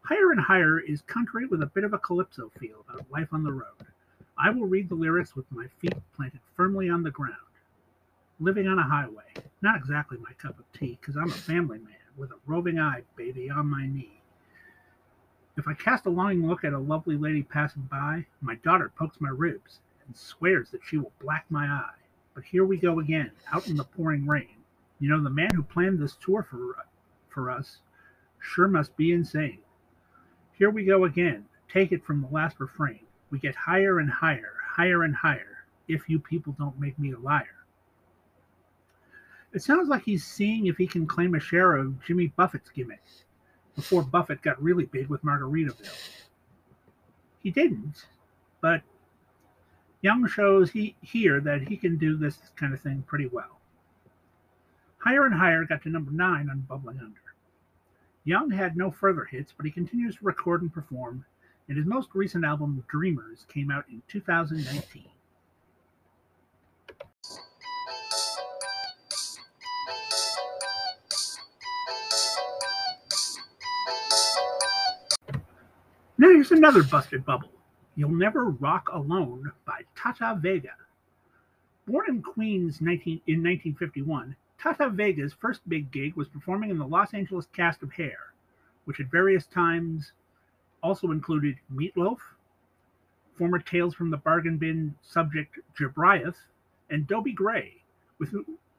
Higher 0.08 0.32
and 0.32 0.40
Higher 0.40 0.80
is 0.80 1.02
country 1.02 1.48
with 1.48 1.62
a 1.62 1.66
bit 1.66 1.84
of 1.84 1.92
a 1.92 1.98
calypso 1.98 2.50
feel 2.58 2.86
about 2.88 3.12
life 3.12 3.28
on 3.34 3.44
the 3.44 3.52
road. 3.52 3.88
I 4.38 4.50
will 4.52 4.66
read 4.66 4.88
the 4.88 4.96
lyrics 4.96 5.36
with 5.36 5.52
my 5.52 5.68
feet 5.82 5.96
planted 6.16 6.40
firmly 6.56 6.90
on 6.90 7.04
the 7.04 7.12
ground. 7.12 7.36
Living 8.40 8.70
on 8.70 8.80
a 8.80 8.84
highway. 8.84 9.34
Not 9.62 9.76
exactly 9.76 10.18
my 10.20 10.32
cup 10.42 10.58
of 10.60 10.72
tea, 10.72 10.98
because 11.02 11.18
I'm 11.18 11.30
a 11.30 11.34
family 11.34 11.80
man 11.80 11.98
with 12.16 12.32
a 12.32 12.38
roving 12.46 12.80
eye, 12.80 13.02
baby, 13.18 13.50
on 13.50 13.70
my 13.70 13.86
knee. 13.86 14.22
If 15.58 15.68
I 15.68 15.74
cast 15.74 16.06
a 16.06 16.10
longing 16.10 16.48
look 16.48 16.64
at 16.64 16.72
a 16.72 16.80
lovely 16.80 17.18
lady 17.18 17.44
passing 17.44 17.90
by, 17.92 18.28
my 18.40 18.56
daughter 18.56 18.90
pokes 18.98 19.20
my 19.20 19.28
ribs 19.30 19.82
and 20.06 20.16
swears 20.16 20.70
that 20.70 20.86
she 20.86 20.98
will 20.98 21.12
black 21.20 21.44
my 21.50 21.66
eye. 21.66 22.00
But 22.34 22.46
here 22.46 22.64
we 22.64 22.78
go 22.78 23.02
again, 23.02 23.32
out 23.52 23.68
in 23.68 23.76
the 23.76 23.84
pouring 23.84 24.26
rain. 24.26 24.56
You 25.02 25.10
know, 25.10 25.22
the 25.22 25.30
man 25.30 25.54
who 25.54 25.64
planned 25.64 26.00
this 26.00 26.16
tour 26.16 26.48
for, 26.50 26.78
for 27.28 27.52
us 27.52 27.80
sure 28.40 28.70
must 28.70 28.96
be 28.96 29.12
insane. 29.12 29.60
Here 30.58 30.70
we 30.70 30.86
go 30.86 31.06
again. 31.06 31.46
Take 31.72 31.92
it 31.92 32.04
from 32.04 32.22
the 32.22 32.28
last 32.28 32.60
refrain. 32.60 33.02
We 33.30 33.40
get 33.40 33.56
higher 33.56 34.00
and 34.00 34.10
higher, 34.10 34.54
higher 34.66 35.04
and 35.04 35.16
higher, 35.16 35.66
if 35.88 36.10
you 36.10 36.20
people 36.20 36.56
don't 36.58 36.80
make 36.80 36.98
me 36.98 37.12
a 37.12 37.20
liar. 37.20 37.66
It 39.54 39.62
sounds 39.62 39.88
like 39.88 40.04
he's 40.04 40.26
seeing 40.26 40.68
if 40.68 40.78
he 40.78 40.88
can 40.88 41.06
claim 41.06 41.36
a 41.36 41.40
share 41.40 41.76
of 41.76 42.04
Jimmy 42.04 42.28
Buffett's 42.28 42.70
gimmicks 42.70 43.24
before 43.76 44.02
Buffett 44.02 44.42
got 44.42 44.62
really 44.62 44.86
big 44.86 45.08
with 45.08 45.24
Margaritaville. 45.24 46.26
He 47.40 47.52
didn't, 47.52 48.06
but 48.62 48.82
Young 50.02 50.28
shows 50.28 50.72
he, 50.72 50.96
here 51.02 51.40
that 51.42 51.68
he 51.68 51.78
can 51.78 51.98
do 51.98 52.18
this 52.18 52.38
kind 52.56 52.74
of 52.74 52.82
thing 52.82 53.04
pretty 53.08 53.28
well. 53.28 53.60
Higher 55.00 55.26
and 55.26 55.36
Higher 55.36 55.66
got 55.66 55.84
to 55.84 55.90
number 55.90 56.12
nine 56.12 56.50
on 56.50 56.62
Bubbling 56.62 57.00
Under. 57.00 57.27
Young 58.28 58.52
had 58.52 58.76
no 58.76 58.92
further 58.92 59.24
hits, 59.24 59.54
but 59.56 59.66
he 59.66 59.72
continues 59.72 60.18
to 60.18 60.26
record 60.26 60.62
and 60.62 60.74
perform, 60.74 61.24
and 61.70 61.78
his 61.78 61.88
most 61.88 62.10
recent 62.14 62.44
album, 62.44 62.84
Dreamers, 62.90 63.46
came 63.48 63.72
out 63.72 63.86
in 63.90 64.04
2019. 64.10 65.06
Now 76.18 76.28
here's 76.28 76.52
another 76.52 76.84
busted 76.84 77.24
bubble. 77.24 77.54
You'll 77.96 78.10
Never 78.10 78.50
Rock 78.50 78.90
Alone 78.92 79.54
by 79.64 79.84
Tata 79.96 80.38
Vega. 80.38 80.76
Born 81.86 82.10
in 82.10 82.22
Queens 82.22 82.82
19, 82.82 83.22
in 83.28 83.36
1951, 83.36 84.36
Tata 84.60 84.90
Vega's 84.90 85.34
first 85.34 85.68
big 85.70 85.92
gig 85.92 86.16
was 86.16 86.28
performing 86.28 86.72
in 86.72 86.80
the 86.80 86.88
Los 86.88 87.14
Angeles 87.14 87.48
cast 87.54 87.84
of 87.84 87.94
Hair, 87.94 88.34
which 88.86 89.00
at 89.00 89.12
various 89.12 89.46
times 89.46 90.14
also 90.82 91.12
included 91.12 91.58
Meatloaf, 91.72 92.18
former 93.36 93.60
Tales 93.60 93.94
from 93.94 94.10
the 94.10 94.18
Bargain 94.18 94.58
Bin 94.58 94.96
subject 95.02 95.60
Jobriath, 95.78 96.38
and 96.90 97.06
Dobie 97.06 97.34
Gray, 97.34 97.84
with, 98.18 98.34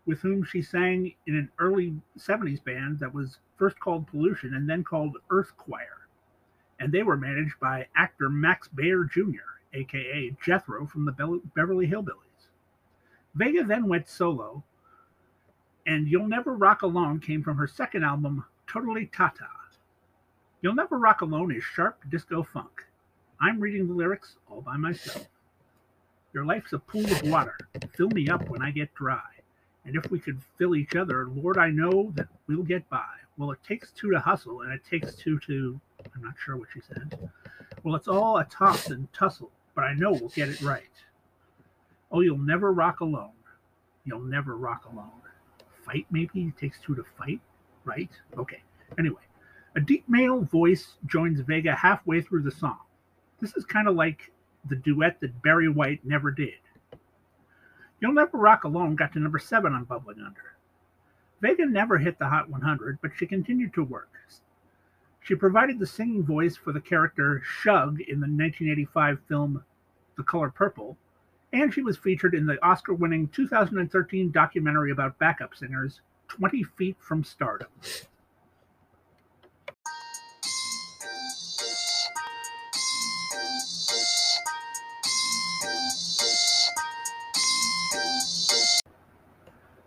with 0.04 0.20
whom 0.20 0.42
she 0.42 0.62
sang 0.62 1.14
in 1.26 1.37
an 1.37 1.49
early 1.61 1.94
70s 2.18 2.62
band 2.64 2.99
that 2.99 3.14
was 3.14 3.38
first 3.56 3.78
called 3.78 4.08
Pollution 4.08 4.54
and 4.54 4.68
then 4.68 4.82
called 4.82 5.18
Earth 5.30 5.56
Choir. 5.56 6.08
And 6.80 6.92
they 6.92 7.04
were 7.04 7.16
managed 7.16 7.58
by 7.61 7.87
actor 7.94 8.28
Max 8.28 8.66
Baer 8.68 9.04
Jr., 9.04 9.61
aka 9.75 10.37
Jethro 10.44 10.87
from 10.87 11.04
the 11.04 11.40
Beverly 11.54 11.87
Hillbillies. 11.87 12.49
Vega 13.35 13.62
then 13.62 13.87
went 13.88 14.08
solo 14.08 14.64
and 15.88 16.07
You'll 16.07 16.28
Never 16.28 16.54
Rock 16.54 16.83
Alone 16.83 17.18
came 17.18 17.42
from 17.42 17.57
her 17.57 17.66
second 17.66 18.04
album, 18.04 18.45
Totally 18.71 19.07
Tata. 19.07 19.49
You'll 20.61 20.75
Never 20.75 20.99
Rock 20.99 21.23
Alone 21.23 21.50
is 21.50 21.64
sharp 21.64 22.04
disco 22.11 22.42
funk. 22.42 22.85
I'm 23.40 23.59
reading 23.59 23.88
the 23.88 23.95
lyrics 23.95 24.37
all 24.50 24.61
by 24.61 24.76
myself. 24.76 25.26
Your 26.35 26.45
life's 26.45 26.75
a 26.75 26.78
pool 26.78 27.07
of 27.07 27.23
water. 27.23 27.57
Fill 27.97 28.11
me 28.11 28.28
up 28.28 28.50
when 28.50 28.61
I 28.61 28.71
get 28.71 28.95
dry. 28.95 29.30
And 29.87 29.97
if 29.97 30.11
we 30.11 30.18
could 30.18 30.42
fill 30.59 30.76
each 30.76 30.95
other, 30.95 31.26
Lord, 31.26 31.57
I 31.57 31.71
know 31.71 32.12
that 32.16 32.28
we'll 32.47 32.64
get 32.64 32.87
by. 32.90 33.07
Well, 33.38 33.52
it 33.52 33.62
takes 33.66 33.90
two 33.92 34.11
to 34.11 34.21
hustle, 34.21 34.61
and 34.61 34.73
it 34.75 34.83
takes 34.85 35.14
two 35.14 35.38
to. 35.47 35.80
I'm 36.14 36.23
not 36.23 36.35
sure 36.45 36.59
what 36.59 36.68
she 36.75 36.80
said. 36.83 37.30
Well, 37.83 37.95
it's 37.95 38.09
all 38.09 38.37
a 38.37 38.45
toss 38.45 38.90
and 38.90 39.11
tussle, 39.14 39.52
but 39.75 39.85
I 39.85 39.95
know 39.95 40.12
we'll 40.12 40.28
get 40.28 40.50
it 40.50 40.61
right. 40.61 40.83
Oh, 42.12 42.21
you'll 42.21 42.37
never 42.37 42.75
rock 42.75 43.00
alone. 43.00 43.30
You'll 44.04 44.21
never 44.21 44.54
rock 44.54 44.85
alone 44.92 45.23
fight, 45.88 46.07
maybe? 46.11 46.42
It 46.42 46.57
takes 46.57 46.78
two 46.80 46.95
to 46.95 47.04
fight, 47.16 47.40
right? 47.85 48.11
Okay. 48.37 48.62
Anyway, 48.99 49.23
a 49.76 49.80
deep 49.80 50.04
male 50.09 50.40
voice 50.40 50.95
joins 51.07 51.40
Vega 51.40 51.75
halfway 51.75 52.21
through 52.21 52.42
the 52.42 52.50
song. 52.50 52.78
This 53.40 53.57
is 53.57 53.64
kind 53.64 53.88
of 53.88 53.95
like 53.95 54.33
the 54.68 54.76
duet 54.76 55.21
that 55.21 55.42
Barry 55.42 55.68
White 55.68 56.04
never 56.04 56.30
did. 56.30 56.54
You'll 58.00 58.12
Never 58.12 58.38
Rock 58.38 58.64
Alone 58.64 58.95
got 58.95 59.12
to 59.12 59.18
number 59.18 59.38
seven 59.38 59.73
on 59.73 59.85
Bubbling 59.85 60.21
Under. 60.25 60.57
Vega 61.40 61.66
never 61.66 61.99
hit 61.99 62.18
the 62.18 62.28
Hot 62.28 62.49
100, 62.49 62.99
but 63.00 63.11
she 63.16 63.26
continued 63.26 63.75
to 63.75 63.85
work. 63.85 64.09
She 65.21 65.35
provided 65.35 65.78
the 65.78 65.87
singing 65.87 66.25
voice 66.25 66.57
for 66.57 66.73
the 66.73 66.80
character 66.80 67.42
Shug 67.45 68.00
in 68.00 68.21
the 68.21 68.26
1985 68.26 69.18
film 69.28 69.62
The 70.16 70.23
Color 70.23 70.50
Purple, 70.50 70.97
and 71.52 71.73
she 71.73 71.83
was 71.83 71.97
featured 71.97 72.35
in 72.35 72.47
the 72.47 72.62
Oscar 72.64 72.95
winning 72.95 73.28
2013 73.28 74.31
documentary 74.31 74.90
about 74.90 75.19
backup 75.19 75.55
singers, 75.55 76.00
20 76.28 76.62
Feet 76.62 76.97
from 77.00 77.25
Stardom. 77.25 77.69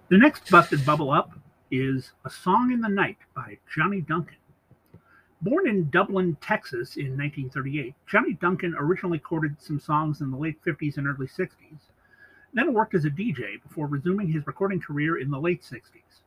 The 0.09 0.17
next 0.17 0.49
busted 0.51 0.85
bubble 0.85 1.11
up 1.11 1.31
is 1.69 2.11
A 2.25 2.29
Song 2.29 2.73
in 2.73 2.81
the 2.81 2.89
Night 2.89 3.17
by 3.33 3.59
Johnny 3.73 4.01
Duncan. 4.01 4.40
Born 5.43 5.67
in 5.67 5.89
Dublin, 5.89 6.37
Texas 6.39 6.97
in 6.97 7.17
1938, 7.17 7.95
Johnny 8.05 8.33
Duncan 8.33 8.75
originally 8.77 9.17
recorded 9.17 9.59
some 9.59 9.79
songs 9.79 10.21
in 10.21 10.29
the 10.29 10.37
late 10.37 10.63
50s 10.63 10.97
and 10.97 11.07
early 11.07 11.25
60s, 11.25 11.79
then 12.53 12.73
worked 12.73 12.93
as 12.93 13.05
a 13.05 13.09
DJ 13.09 13.61
before 13.63 13.87
resuming 13.87 14.27
his 14.27 14.45
recording 14.45 14.79
career 14.79 15.17
in 15.17 15.31
the 15.31 15.39
late 15.39 15.63
60s. 15.63 16.21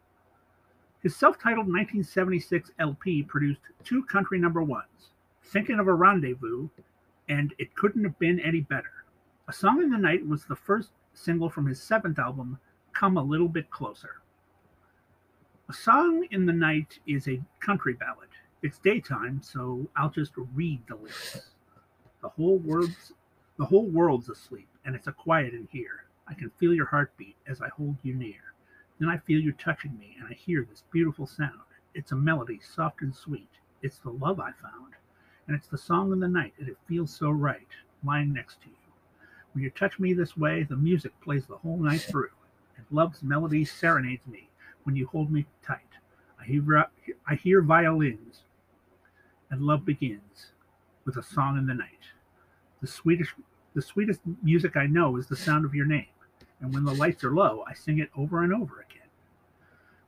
His 1.00 1.14
self 1.14 1.38
titled 1.38 1.66
1976 1.66 2.73
LP 2.80 3.23
produced 3.23 3.61
two 3.85 4.02
country 4.04 4.38
number 4.38 4.62
ones 4.62 5.11
Thinking 5.44 5.78
of 5.78 5.87
a 5.87 5.94
Rendezvous 5.94 6.68
and 7.28 7.54
It 7.59 7.76
Couldn't 7.76 8.02
Have 8.02 8.18
Been 8.18 8.40
Any 8.40 8.62
Better. 8.62 9.04
A 9.47 9.52
Song 9.52 9.80
in 9.80 9.90
the 9.90 9.99
Night 9.99 10.26
was 10.26 10.44
the 10.44 10.56
first 10.56 10.90
single 11.12 11.50
from 11.50 11.66
his 11.66 11.80
seventh 11.80 12.18
album, 12.18 12.59
come 12.92 13.16
a 13.16 13.23
little 13.23 13.49
bit 13.49 13.71
closer. 13.71 14.23
A 15.68 15.73
Song 15.73 16.26
in 16.33 16.47
the 16.47 16.52
Night 16.52 16.99
is 17.06 17.28
a 17.28 17.40
country 17.61 17.92
ballad. 17.92 18.28
It's 18.64 18.78
daytime, 18.78 19.42
so 19.42 19.87
I'll 19.94 20.09
just 20.09 20.33
read 20.54 20.80
the 20.88 20.94
lyrics. 20.94 21.50
The 22.23 22.30
whole 22.30 22.56
world's 22.56 23.12
the 23.59 23.66
whole 23.66 23.90
world's 23.90 24.30
asleep, 24.30 24.68
and 24.87 24.97
it's 24.97 25.06
a 25.06 25.12
quiet 25.12 25.52
in 25.52 25.68
here. 25.71 26.06
I 26.26 26.33
can 26.33 26.49
feel 26.49 26.73
your 26.73 26.87
heartbeat 26.87 27.37
as 27.47 27.61
I 27.61 27.68
hold 27.68 27.97
you 28.02 28.14
near. 28.14 28.54
Then 28.99 29.11
I 29.11 29.18
feel 29.18 29.38
you 29.38 29.52
touching 29.52 29.99
me, 29.99 30.16
and 30.18 30.26
I 30.26 30.33
hear 30.33 30.64
this 30.64 30.83
beautiful 30.90 31.26
sound. 31.26 31.61
It's 31.92 32.12
a 32.12 32.16
melody, 32.16 32.59
soft 32.64 33.02
and 33.02 33.14
sweet. 33.14 33.50
It's 33.83 33.99
the 33.99 34.12
love 34.12 34.40
I 34.40 34.52
found, 34.52 34.94
and 35.47 35.54
it's 35.54 35.68
the 35.68 35.76
song 35.76 36.11
in 36.11 36.21
the 36.21 36.26
night, 36.26 36.54
and 36.59 36.66
it 36.66 36.78
feels 36.88 37.14
so 37.14 37.28
right, 37.28 37.68
lying 38.02 38.33
next 38.33 38.62
to 38.62 38.68
you. 38.68 38.92
When 39.52 39.62
you 39.62 39.68
touch 39.68 39.99
me 39.99 40.14
this 40.14 40.38
way, 40.38 40.62
the 40.62 40.75
music 40.75 41.12
plays 41.21 41.44
the 41.44 41.59
whole 41.59 41.76
night 41.76 42.00
through, 42.00 42.33
and 42.78 42.87
love's 42.90 43.23
melody 43.23 43.66
serenades 43.66 44.26
me 44.26 44.49
when 44.85 44.97
you 44.97 45.06
hold 45.09 45.30
me 45.30 45.44
tight. 45.62 45.80
I 46.40 46.44
hear, 46.47 46.87
I 47.28 47.35
hear 47.35 47.61
violins, 47.61 48.44
and 49.54 49.62
love 49.62 49.84
begins 49.84 50.52
with 51.04 51.16
a 51.16 51.23
song 51.23 51.56
in 51.56 51.66
the 51.66 51.75
night. 51.75 52.11
The 52.80 52.87
sweetest, 52.87 53.30
the 53.75 53.82
sweetest 53.82 54.20
music 54.42 54.76
I 54.76 54.87
know 54.87 55.16
is 55.16 55.26
the 55.26 55.37
sound 55.37 55.64
of 55.64 55.75
your 55.75 55.87
name, 55.87 56.06
and 56.61 56.75
when 56.75 56.84
the 56.84 56.94
lights 56.94 57.25
are 57.25 57.34
low, 57.34 57.64
I 57.68 57.75
sing 57.75 57.99
it 57.99 58.11
over 58.16 58.42
and 58.42 58.52
over 58.52 58.84
again. 58.88 59.08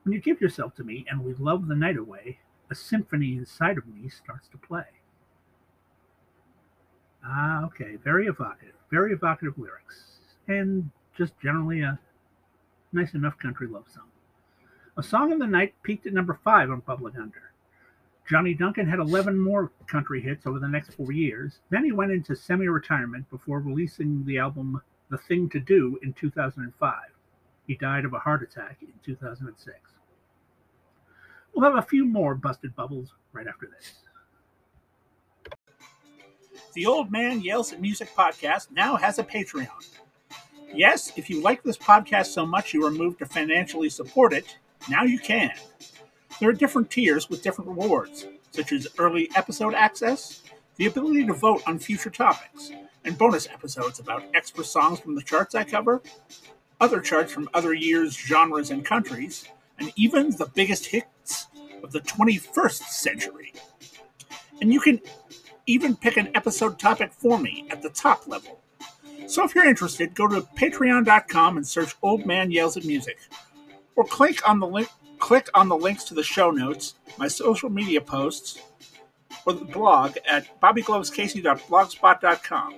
When 0.03 0.13
you 0.13 0.21
give 0.21 0.41
yourself 0.41 0.75
to 0.77 0.85
me 0.85 1.05
and 1.09 1.25
we 1.25 1.35
love 1.35 1.67
the 1.69 1.75
night 1.75 1.97
away, 1.97 2.39
a 2.71 2.75
symphony 2.75 3.37
inside 3.37 3.79
of 3.79 3.87
me 3.87 4.09
starts 4.09 4.49
to 4.49 4.59
play. 4.59 4.85
Ah, 7.25 7.65
okay, 7.65 7.97
very 7.97 8.27
evocative 8.27 8.77
very 8.91 9.13
evocative 9.13 9.59
lyrics, 9.59 10.19
and 10.49 10.91
just 11.17 11.33
generally 11.41 11.81
a 11.81 11.99
nice 12.93 13.15
enough 13.15 13.39
country 13.39 13.67
love 13.67 13.85
song. 13.93 14.05
A 14.97 15.03
Song 15.03 15.31
in 15.31 15.39
the 15.39 15.47
Night 15.47 15.75
peaked 15.83 16.07
at 16.07 16.15
number 16.15 16.39
five 16.43 16.71
on 16.71 16.81
Bubbling 16.81 17.17
Under. 17.17 17.53
Johnny 18.29 18.55
Duncan 18.55 18.89
had 18.89 18.99
11 18.99 19.39
more 19.39 19.71
country 19.87 20.21
hits 20.21 20.47
over 20.47 20.59
the 20.59 20.69
next 20.69 20.93
four 20.95 21.13
years. 21.13 21.61
Then 21.71 21.85
he 21.85 21.93
went 21.93 22.11
into 22.11 22.35
semi 22.35 22.67
retirement 22.67 23.31
before 23.31 23.61
releasing 23.61 24.25
the 24.25 24.39
album 24.39 24.81
The 25.11 25.19
Thing 25.19 25.49
to 25.51 25.61
Do 25.61 25.99
in 26.03 26.13
2005. 26.13 26.95
He 27.67 27.75
died 27.77 28.05
of 28.05 28.15
a 28.15 28.19
heart 28.19 28.43
attack 28.43 28.79
in 28.83 28.93
2006. 29.05 29.77
We'll 31.55 31.71
have 31.71 31.83
a 31.83 31.87
few 31.87 32.05
more 32.05 32.35
busted 32.35 32.75
bubbles 32.75 33.15
right 33.33 33.47
after 33.47 33.69
this. 33.69 33.95
The 36.75 36.87
Old 36.87 37.11
Man 37.13 37.41
Yells 37.41 37.73
at 37.73 37.81
Music 37.81 38.09
podcast 38.15 38.71
now 38.73 38.97
has 38.97 39.19
a 39.19 39.25
Patreon. 39.25 39.69
Yes, 40.75 41.13
if 41.17 41.31
you 41.31 41.41
like 41.41 41.63
this 41.63 41.79
podcast 41.79 42.27
so 42.27 42.45
much 42.45 42.75
you 42.75 42.85
are 42.85 42.91
moved 42.91 43.21
to 43.21 43.27
financially 43.27 43.89
support 43.89 44.33
it, 44.33 44.59
now 44.91 45.05
you 45.05 45.19
can. 45.19 45.53
There 46.39 46.51
are 46.51 46.55
different 46.55 46.91
tiers 46.91 47.31
with 47.31 47.43
different 47.43 47.71
rewards, 47.71 48.27
such 48.51 48.73
as 48.73 48.87
early 48.99 49.31
episode 49.35 49.75
access, 49.75 50.43
the 50.77 50.87
ability 50.87 51.27
to 51.27 51.33
vote 51.33 51.63
on 51.67 51.79
future 51.79 52.11
topics, 52.11 52.71
and 53.05 53.17
bonus 53.17 53.49
episodes 53.49 54.01
about 54.01 54.25
extra 54.35 54.65
songs 54.65 55.01
from 55.01 55.15
the 55.15 55.23
charts 55.23 55.55
I 55.55 55.65
cover, 55.65 56.03
other 56.81 57.01
charts 57.01 57.33
from 57.33 57.49
other 57.55 57.73
years, 57.73 58.17
genres, 58.17 58.71
and 58.71 58.85
countries, 58.85 59.49
and 59.79 59.93
even 59.97 60.31
the 60.31 60.51
biggest 60.55 60.87
hits 60.87 61.47
of 61.83 61.93
the 61.93 62.01
21st 62.01 62.83
century. 62.89 63.55
And 64.61 64.73
you 64.73 64.81
can 64.81 65.01
even 65.67 65.97
pick 65.97 66.17
an 66.17 66.31
episode 66.35 66.79
topic 66.79 67.13
for 67.13 67.39
me 67.39 67.67
at 67.71 67.83
the 67.83 67.91
top 67.91 68.27
level. 68.27 68.61
So 69.27 69.45
if 69.45 69.55
you're 69.55 69.67
interested, 69.67 70.15
go 70.15 70.29
to 70.29 70.43
patreon.com 70.43 71.57
and 71.57 71.67
search 71.67 71.97
Old 72.03 72.27
Man 72.27 72.51
Yells 72.51 72.77
at 72.77 72.85
Music. 72.85 73.19
Or 73.97 74.05
click 74.05 74.47
on 74.49 74.61
the 74.61 74.67
link 74.67 74.89
click 75.27 75.51
on 75.55 75.69
the 75.69 75.77
links 75.77 76.05
to 76.05 76.15
the 76.15 76.23
show 76.23 76.53
notes, 76.53 76.95
my 77.19 77.27
social 77.27 77.69
media 77.69 78.01
posts, 78.01 78.63
or 79.45 79.55
the 79.55 79.65
blog 79.65 80.17
at 80.25 80.61
bobbyglovescasey.blogspot.com. 80.61 82.75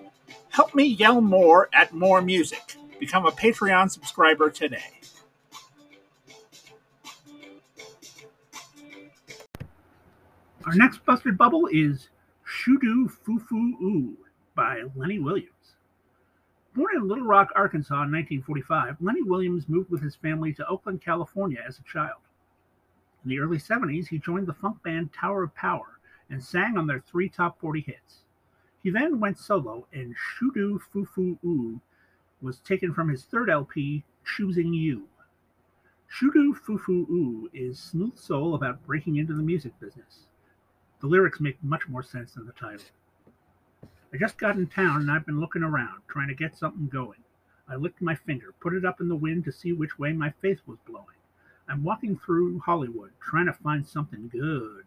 Help 0.49 0.75
me 0.75 0.85
yell 0.85 1.21
more 1.21 1.69
at 1.75 1.93
more 1.93 2.23
music. 2.23 2.77
Become 2.99 3.27
a 3.27 3.33
Patreon 3.33 3.91
subscriber 3.91 4.49
today. 4.49 4.99
Our 10.65 10.75
next 10.75 11.05
busted 11.05 11.37
bubble 11.37 11.69
is 11.71 12.09
Shoo-Doo 12.45 13.11
Foo-Foo-Oo 13.11 14.17
by 14.55 14.85
Lenny 14.97 15.19
Williams. 15.19 15.53
Born 16.75 16.97
in 16.97 17.09
Little 17.09 17.27
Rock, 17.27 17.51
Arkansas 17.55 18.05
in 18.05 18.11
1945, 18.11 18.97
Lenny 19.03 19.23
Williams 19.23 19.69
moved 19.69 19.91
with 19.91 20.01
his 20.01 20.17
family 20.17 20.55
to 20.55 20.67
Oakland, 20.67 21.03
California 21.03 21.63
as 21.69 21.79
a 21.79 21.83
child. 21.83 22.23
In 23.25 23.31
the 23.31 23.41
early 23.41 23.59
70s, 23.59 24.09
he 24.09 24.19
joined 24.19 24.47
the 24.47 24.55
funk 24.55 24.83
band 24.83 25.13
Tower 25.13 25.43
of 25.43 25.55
Power 25.55 25.99
and 26.31 26.43
sang 26.43 26.79
on 26.79 26.87
their 26.87 27.01
three 27.01 27.29
top 27.29 27.59
40 27.61 27.81
hits. 27.81 28.25
He 28.83 28.91
then 28.91 29.19
went 29.19 29.39
solo, 29.39 29.87
and 29.93 30.15
Shoo-Doo 30.17 30.79
Foo-Foo-Oo 30.79 31.81
was 32.41 32.61
taken 32.61 32.95
from 32.95 33.09
his 33.09 33.25
third 33.25 33.51
LP, 33.51 34.05
Choosing 34.25 34.73
You. 34.73 35.09
Shoo-Doo 36.07 36.55
Foo-Foo-Oo 36.55 37.51
is 37.53 37.79
smooth 37.79 38.17
soul 38.17 38.55
about 38.55 38.87
breaking 38.87 39.17
into 39.17 39.35
the 39.35 39.43
music 39.43 39.79
business. 39.81 40.27
The 41.01 41.07
lyrics 41.07 41.41
make 41.41 41.63
much 41.63 41.89
more 41.89 42.03
sense 42.03 42.33
than 42.33 42.47
the 42.47 42.53
title. 42.53 42.87
I 44.13 44.17
just 44.17 44.39
got 44.39 44.57
in 44.57 44.69
town 44.69 45.03
and 45.03 45.11
I've 45.11 45.27
been 45.27 45.41
looking 45.41 45.63
around, 45.63 46.01
trying 46.09 46.29
to 46.29 46.35
get 46.35 46.57
something 46.57 46.89
going. 46.89 47.23
I 47.69 47.77
licked 47.77 48.01
my 48.01 48.15
finger, 48.15 48.55
put 48.59 48.75
it 48.75 48.85
up 48.87 49.01
in 49.01 49.09
the 49.09 49.17
wind 49.17 49.45
to 49.45 49.53
see 49.53 49.73
which 49.73 49.99
way 49.99 50.13
my 50.13 50.31
face 50.41 50.61
was 50.67 50.79
blowing. 50.87 51.18
I'm 51.69 51.85
walking 51.85 52.19
through 52.19 52.61
Hollywood, 52.61 53.11
trying 53.21 53.47
to 53.47 53.53
find 53.53 53.87
something 53.87 54.29
good. 54.29 54.87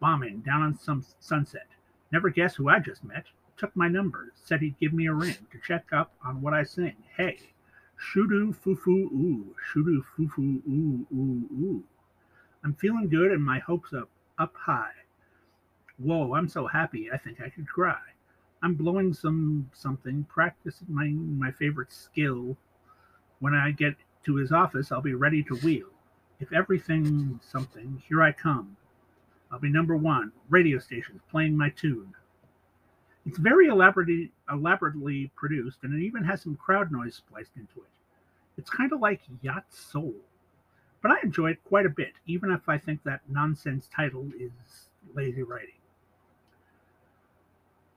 Bombing 0.00 0.40
down 0.40 0.62
on 0.62 0.78
some 0.78 1.04
sunset. 1.20 1.66
Never 2.10 2.30
guess 2.30 2.54
who 2.54 2.68
I 2.68 2.78
just 2.78 3.04
met. 3.04 3.24
Took 3.56 3.76
my 3.76 3.88
number, 3.88 4.32
said 4.34 4.60
he'd 4.60 4.78
give 4.78 4.92
me 4.92 5.06
a 5.06 5.12
ring 5.12 5.36
to 5.52 5.60
check 5.66 5.86
up 5.92 6.12
on 6.24 6.42
what 6.42 6.54
I 6.54 6.64
sing. 6.64 6.96
Hey, 7.16 7.38
shoo-doo 7.96 8.52
foo-foo 8.52 9.10
ooh, 9.12 9.54
shoo-doo 9.70 10.04
foo-foo 10.16 10.62
ooh 10.68 11.06
ooh 11.14 11.48
ooh. 11.62 11.84
I'm 12.64 12.74
feeling 12.74 13.08
good 13.08 13.30
and 13.30 13.44
my 13.44 13.58
hopes 13.58 13.92
up 13.92 14.08
up 14.38 14.54
high. 14.56 14.92
Whoa, 15.98 16.34
I'm 16.34 16.48
so 16.48 16.66
happy 16.66 17.10
I 17.12 17.18
think 17.18 17.40
I 17.40 17.50
could 17.50 17.68
cry. 17.68 18.00
I'm 18.62 18.74
blowing 18.74 19.12
some 19.12 19.70
something, 19.72 20.24
practicing 20.28 20.88
my 20.90 21.08
my 21.08 21.52
favorite 21.52 21.92
skill. 21.92 22.56
When 23.38 23.54
I 23.54 23.70
get 23.70 23.94
to 24.24 24.36
his 24.36 24.50
office, 24.50 24.90
I'll 24.90 25.02
be 25.02 25.14
ready 25.14 25.42
to 25.44 25.56
wheel. 25.56 25.93
If 26.40 26.52
everything 26.52 27.40
something, 27.42 28.02
here 28.08 28.22
I 28.22 28.32
come. 28.32 28.76
I'll 29.50 29.60
be 29.60 29.70
number 29.70 29.96
one, 29.96 30.32
radio 30.48 30.78
stations 30.78 31.22
playing 31.30 31.56
my 31.56 31.70
tune. 31.70 32.14
It's 33.26 33.38
very 33.38 33.68
elaborately 33.68 34.32
elaborately 34.50 35.30
produced, 35.36 35.78
and 35.82 35.94
it 35.94 36.04
even 36.04 36.24
has 36.24 36.42
some 36.42 36.56
crowd 36.56 36.92
noise 36.92 37.14
spliced 37.14 37.56
into 37.56 37.80
it. 37.80 37.90
It's 38.58 38.70
kind 38.70 38.92
of 38.92 39.00
like 39.00 39.22
Yacht 39.42 39.64
Soul. 39.70 40.14
But 41.00 41.12
I 41.12 41.16
enjoy 41.22 41.50
it 41.50 41.64
quite 41.64 41.86
a 41.86 41.90
bit, 41.90 42.14
even 42.26 42.50
if 42.50 42.68
I 42.68 42.78
think 42.78 43.02
that 43.04 43.20
nonsense 43.28 43.88
title 43.94 44.30
is 44.38 44.88
lazy 45.14 45.42
writing. 45.42 45.74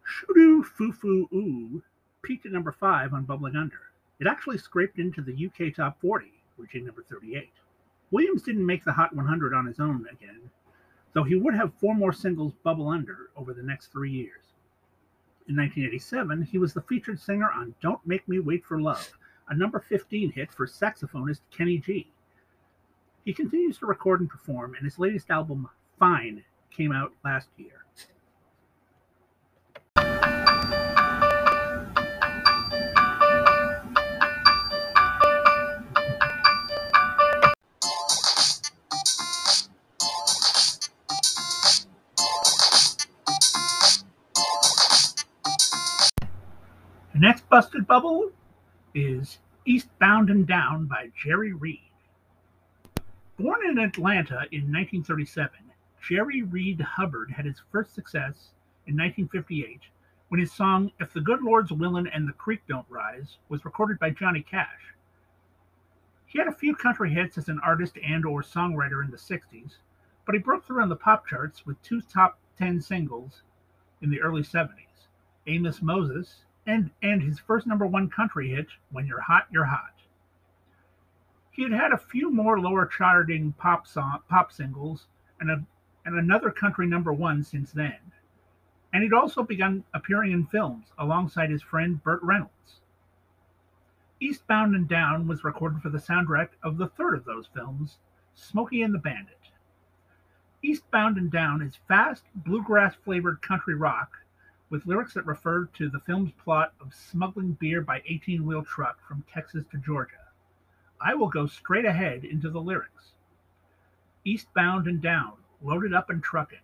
Shoo-Doo 0.04 0.64
Foo-Foo-Oo 0.64 1.82
peaked 2.22 2.46
at 2.46 2.52
number 2.52 2.72
5 2.72 3.14
on 3.14 3.26
Bubbling 3.26 3.56
Under. 3.56 3.92
It 4.20 4.28
actually 4.28 4.58
scraped 4.58 5.00
into 5.00 5.22
the 5.22 5.48
UK 5.48 5.76
Top 5.76 6.00
40, 6.02 6.32
reaching 6.58 6.86
number 6.86 7.04
38. 7.10 7.50
Williams 8.12 8.44
didn't 8.44 8.66
make 8.66 8.86
the 8.86 8.94
Hot 8.94 9.16
100 9.16 9.54
on 9.54 9.66
his 9.66 9.80
own 9.80 10.06
again, 10.12 10.50
though 11.14 11.24
he 11.24 11.36
would 11.36 11.54
have 11.54 11.74
four 11.74 11.94
more 11.94 12.14
singles 12.14 12.54
bubble 12.64 12.88
under 12.88 13.30
over 13.36 13.54
the 13.54 13.64
next 13.64 13.88
three 13.88 14.12
years. 14.12 14.54
In 15.48 15.56
1987, 15.56 16.44
he 16.44 16.58
was 16.58 16.74
the 16.74 16.82
featured 16.82 17.20
singer 17.20 17.50
on 17.52 17.76
Don't 17.82 18.06
Make 18.06 18.28
Me 18.28 18.40
Wait 18.40 18.66
for 18.66 18.82
Love, 18.82 19.12
a 19.50 19.56
number 19.56 19.80
15 19.80 20.32
hit 20.32 20.52
for 20.52 20.68
saxophonist 20.68 21.42
Kenny 21.52 21.78
G. 21.78 22.12
He 23.26 23.34
continues 23.34 23.78
to 23.80 23.86
record 23.86 24.22
and 24.22 24.30
perform, 24.30 24.76
and 24.76 24.86
his 24.86 25.00
latest 25.00 25.30
album, 25.30 25.70
Fine, 26.00 26.44
came 26.70 26.92
out 26.92 27.14
last 27.26 27.50
year. 27.58 27.87
The 47.18 47.26
next 47.26 47.50
busted 47.50 47.88
bubble 47.88 48.30
is 48.94 49.40
Eastbound 49.66 50.30
and 50.30 50.46
Down 50.46 50.86
by 50.86 51.10
Jerry 51.20 51.52
Reed. 51.52 51.90
Born 53.40 53.66
in 53.66 53.80
Atlanta 53.80 54.46
in 54.52 54.72
1937, 54.72 55.50
Jerry 56.00 56.44
Reed 56.44 56.80
Hubbard 56.80 57.32
had 57.32 57.46
his 57.46 57.60
first 57.72 57.96
success 57.96 58.52
in 58.86 58.94
1958 58.94 59.82
when 60.28 60.40
his 60.40 60.52
song 60.52 60.92
If 61.00 61.12
the 61.12 61.20
Good 61.20 61.42
Lord's 61.42 61.72
Willin' 61.72 62.06
and 62.06 62.28
the 62.28 62.34
Creek 62.34 62.62
Don't 62.68 62.86
Rise 62.88 63.40
was 63.50 63.66
recorded 63.66 63.98
by 63.98 64.12
Johnny 64.12 64.44
Cash. 64.44 64.94
He 66.28 66.38
had 66.38 66.48
a 66.48 66.52
few 66.52 66.76
country 66.76 67.10
hits 67.12 67.36
as 67.40 67.50
an 67.50 67.60
artist 67.64 67.98
and 68.04 68.28
or 68.28 68.44
songwriter 68.44 69.04
in 69.04 69.10
the 69.10 69.18
60s, 69.18 69.78
but 70.28 70.36
he 70.36 70.40
broke 70.40 70.68
through 70.68 70.84
on 70.84 70.90
the 70.90 70.96
pop 70.96 71.26
charts 71.26 71.66
with 71.66 71.82
two 71.82 72.00
top 72.00 72.38
10 72.60 72.80
singles 72.80 73.42
in 74.04 74.12
the 74.12 74.22
early 74.22 74.44
70s, 74.44 75.08
Amos 75.48 75.82
Moses 75.82 76.44
and, 76.68 76.92
and 77.02 77.24
his 77.24 77.40
first 77.40 77.66
number 77.66 77.88
one 77.88 78.10
country 78.10 78.50
hit, 78.50 78.68
When 78.92 79.08
You're 79.08 79.22
Hot, 79.22 79.48
You're 79.50 79.66
Hot. 79.66 79.94
He 81.50 81.64
had 81.64 81.72
had 81.72 81.92
a 81.94 81.98
few 81.98 82.30
more 82.30 82.60
lower 82.60 82.86
charting 82.86 83.54
pop 83.54 83.88
song, 83.88 84.20
pop 84.30 84.52
singles 84.52 85.08
and, 85.40 85.50
a, 85.50 85.66
and 86.06 86.20
another 86.20 86.52
country 86.52 86.86
number 86.86 87.14
one 87.14 87.44
since 87.44 87.72
then. 87.72 87.96
And 88.94 89.02
he'd 89.02 89.14
also 89.14 89.44
begun 89.44 89.84
appearing 89.94 90.34
in 90.34 90.46
films 90.46 90.88
alongside 91.00 91.50
his 91.50 91.64
friend 91.64 92.04
Burt 92.04 92.22
Reynolds. 92.22 92.82
Eastbound 94.20 94.76
and 94.76 94.88
Down 94.88 95.28
was 95.28 95.44
recorded 95.44 95.82
for 95.82 95.90
the 95.90 95.98
soundtrack 96.00 96.50
of 96.64 96.78
the 96.78 96.88
third 96.88 97.16
of 97.16 97.26
those 97.26 97.48
films, 97.54 97.98
Smokey 98.34 98.82
and 98.82 98.94
the 98.94 99.00
Bandit. 99.00 99.38
Eastbound 100.64 101.18
and 101.18 101.32
Down 101.32 101.62
is 101.62 101.78
fast, 101.88 102.24
bluegrass 102.36 102.96
flavored 102.96 103.42
country 103.42 103.76
rock 103.76 104.18
with 104.70 104.86
lyrics 104.86 105.14
that 105.14 105.26
refer 105.26 105.66
to 105.66 105.90
the 105.90 106.00
film's 106.02 106.32
plot 106.44 106.74
of 106.82 106.94
smuggling 106.94 107.54
beer 107.54 107.82
by 107.82 108.02
18 108.06 108.46
wheel 108.46 108.64
truck 108.64 109.00
from 109.08 109.24
Texas 109.32 109.66
to 109.72 109.78
Georgia. 109.78 110.28
I 111.00 111.14
will 111.14 111.30
go 111.30 111.48
straight 111.48 111.86
ahead 111.86 112.26
into 112.26 112.50
the 112.50 112.60
lyrics. 112.60 113.14
Eastbound 114.26 114.88
and 114.88 115.02
down, 115.02 115.34
loaded 115.62 115.94
up 115.94 116.10
and 116.10 116.22
trucking. 116.22 116.60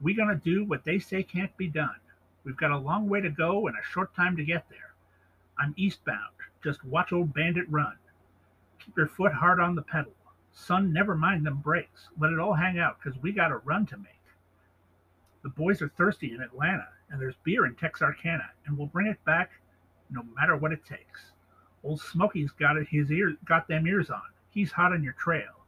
We 0.00 0.14
gonna 0.14 0.34
do 0.34 0.64
what 0.64 0.84
they 0.84 0.98
say 0.98 1.22
can't 1.22 1.56
be 1.56 1.68
done. 1.68 2.00
We've 2.42 2.56
got 2.56 2.70
a 2.70 2.78
long 2.78 3.08
way 3.08 3.20
to 3.20 3.30
go 3.30 3.66
and 3.68 3.76
a 3.76 3.82
short 3.82 4.14
time 4.14 4.36
to 4.36 4.44
get 4.44 4.68
there. 4.70 4.94
I'm 5.58 5.74
eastbound. 5.76 6.34
Just 6.64 6.84
watch 6.84 7.12
old 7.12 7.34
bandit 7.34 7.66
run. 7.68 7.96
Keep 8.78 8.96
your 8.96 9.06
foot 9.06 9.32
hard 9.34 9.60
on 9.60 9.74
the 9.74 9.82
pedal. 9.82 10.14
Son, 10.52 10.92
never 10.92 11.14
mind 11.14 11.46
them 11.46 11.58
brakes. 11.58 12.08
Let 12.18 12.32
it 12.32 12.38
all 12.38 12.54
hang 12.54 12.78
out, 12.78 13.00
'cause 13.00 13.16
we 13.18 13.30
got 13.30 13.52
a 13.52 13.58
run 13.58 13.86
to 13.86 13.96
make. 13.98 14.22
The 15.42 15.48
boys 15.50 15.80
are 15.80 15.88
thirsty 15.88 16.34
in 16.34 16.40
Atlanta, 16.40 16.88
and 17.10 17.20
there's 17.20 17.34
beer 17.44 17.66
in 17.66 17.74
Texarkana, 17.74 18.50
and 18.66 18.76
we'll 18.76 18.86
bring 18.86 19.06
it 19.06 19.24
back 19.24 19.50
no 20.10 20.22
matter 20.36 20.56
what 20.56 20.72
it 20.72 20.84
takes. 20.84 21.32
Old 21.82 22.00
Smokey's 22.00 22.50
got 22.50 22.76
it, 22.76 22.88
his 22.88 23.10
ears, 23.10 23.36
got 23.44 23.66
them 23.68 23.86
ears 23.86 24.10
on. 24.10 24.22
He's 24.50 24.72
hot 24.72 24.92
on 24.92 25.02
your 25.02 25.14
trail, 25.14 25.64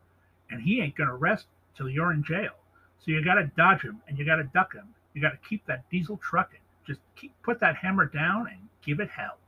and 0.51 0.61
he 0.61 0.81
ain't 0.81 0.97
gonna 0.97 1.17
rest 1.17 1.47
till 1.77 1.89
you're 1.89 2.13
in 2.13 2.23
jail. 2.23 2.53
So 2.99 3.11
you 3.11 3.25
gotta 3.25 3.51
dodge 3.57 3.83
him, 3.83 4.01
and 4.07 4.19
you 4.19 4.25
gotta 4.25 4.45
duck 4.45 4.75
him. 4.75 4.89
You 5.15 5.23
gotta 5.23 5.39
keep 5.49 5.65
that 5.67 5.89
diesel 5.91 6.19
trucking. 6.19 6.61
Just 6.87 7.01
keep 7.17 7.33
put 7.43 7.61
that 7.61 7.77
hammer 7.77 8.07
down 8.07 8.49
and 8.49 8.69
give 8.85 9.01
it 9.01 9.11
hell. 9.11 9.39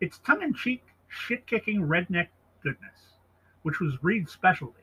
It's 0.00 0.18
tongue-in-cheek, 0.18 0.84
shit-kicking 1.08 1.80
redneck 1.80 2.28
goodness, 2.62 3.16
which 3.62 3.80
was 3.80 4.02
Reed's 4.02 4.30
specialty. 4.30 4.82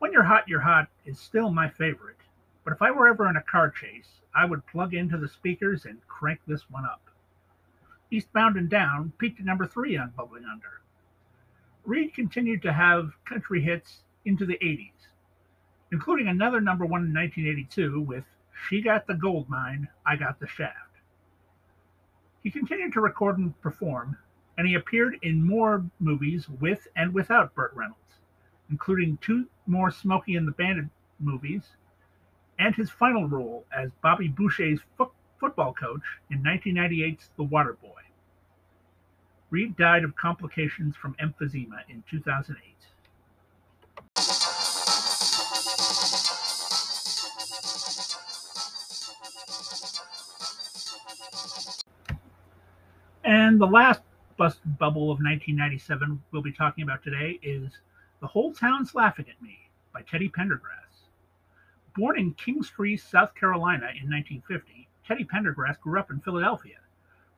When 0.00 0.12
You're 0.12 0.24
Hot, 0.24 0.48
You're 0.48 0.60
Hot 0.60 0.88
is 1.04 1.20
still 1.20 1.50
my 1.50 1.68
favorite, 1.68 2.16
but 2.64 2.72
if 2.72 2.82
I 2.82 2.90
were 2.90 3.08
ever 3.08 3.28
in 3.28 3.36
a 3.36 3.42
car 3.42 3.70
chase, 3.70 4.20
I 4.34 4.44
would 4.44 4.66
plug 4.66 4.94
into 4.94 5.18
the 5.18 5.28
speakers 5.28 5.84
and 5.84 6.06
crank 6.06 6.40
this 6.46 6.70
one 6.70 6.84
up. 6.84 7.02
Eastbound 8.10 8.56
and 8.56 8.68
Down 8.68 9.12
peaked 9.18 9.40
at 9.40 9.46
number 9.46 9.66
three 9.66 9.96
on 9.96 10.12
Bubbling 10.16 10.44
Under. 10.44 10.82
Reed 11.84 12.14
continued 12.14 12.62
to 12.62 12.72
have 12.72 13.12
country 13.24 13.60
hits 13.60 14.04
into 14.24 14.46
the 14.46 14.58
80s, 14.62 15.08
including 15.90 16.28
another 16.28 16.60
number 16.60 16.84
one 16.84 17.04
in 17.04 17.14
1982 17.14 18.00
with 18.00 18.24
She 18.68 18.80
Got 18.80 19.06
the 19.06 19.14
Gold 19.14 19.48
Mine, 19.48 19.88
I 20.06 20.16
Got 20.16 20.38
the 20.38 20.46
Shaft. 20.46 20.76
He 22.42 22.50
continued 22.50 22.92
to 22.92 23.00
record 23.00 23.38
and 23.38 23.60
perform, 23.60 24.18
and 24.56 24.66
he 24.66 24.74
appeared 24.74 25.18
in 25.22 25.44
more 25.44 25.84
movies 25.98 26.48
with 26.48 26.86
and 26.94 27.14
without 27.14 27.54
Burt 27.54 27.72
Reynolds, 27.74 28.20
including 28.70 29.16
two 29.18 29.48
more 29.66 29.90
Smokey 29.90 30.36
and 30.36 30.46
the 30.46 30.52
Bandit 30.52 30.86
movies, 31.18 31.76
and 32.58 32.74
his 32.74 32.90
final 32.90 33.28
role 33.28 33.64
as 33.76 33.90
Bobby 34.02 34.28
Boucher's 34.28 34.80
fo- 34.96 35.12
football 35.38 35.74
coach 35.74 36.02
in 36.30 36.42
1998's 36.42 37.30
The 37.36 37.42
Water 37.44 37.76
Boy. 37.82 37.88
Reed 39.50 39.76
died 39.76 40.04
of 40.04 40.16
complications 40.16 40.96
from 40.96 41.14
emphysema 41.14 41.80
in 41.88 42.02
2008. 42.10 42.72
And 53.24 53.60
the 53.60 53.66
last 53.66 54.00
bust 54.36 54.60
bubble 54.78 55.10
of 55.10 55.18
1997 55.18 56.22
we'll 56.32 56.42
be 56.42 56.52
talking 56.52 56.82
about 56.84 57.02
today 57.02 57.38
is 57.42 57.70
The 58.20 58.26
Whole 58.26 58.52
Town's 58.54 58.94
Laughing 58.94 59.26
at 59.28 59.40
Me 59.42 59.58
by 59.92 60.02
Teddy 60.02 60.28
Pendergrass. 60.28 60.91
Born 61.94 62.18
in 62.18 62.34
Kingstree, 62.34 62.96
South 62.96 63.34
Carolina 63.34 63.88
in 63.88 64.08
1950, 64.08 64.88
Teddy 65.06 65.24
Pendergrass 65.24 65.78
grew 65.78 66.00
up 66.00 66.10
in 66.10 66.20
Philadelphia, 66.20 66.78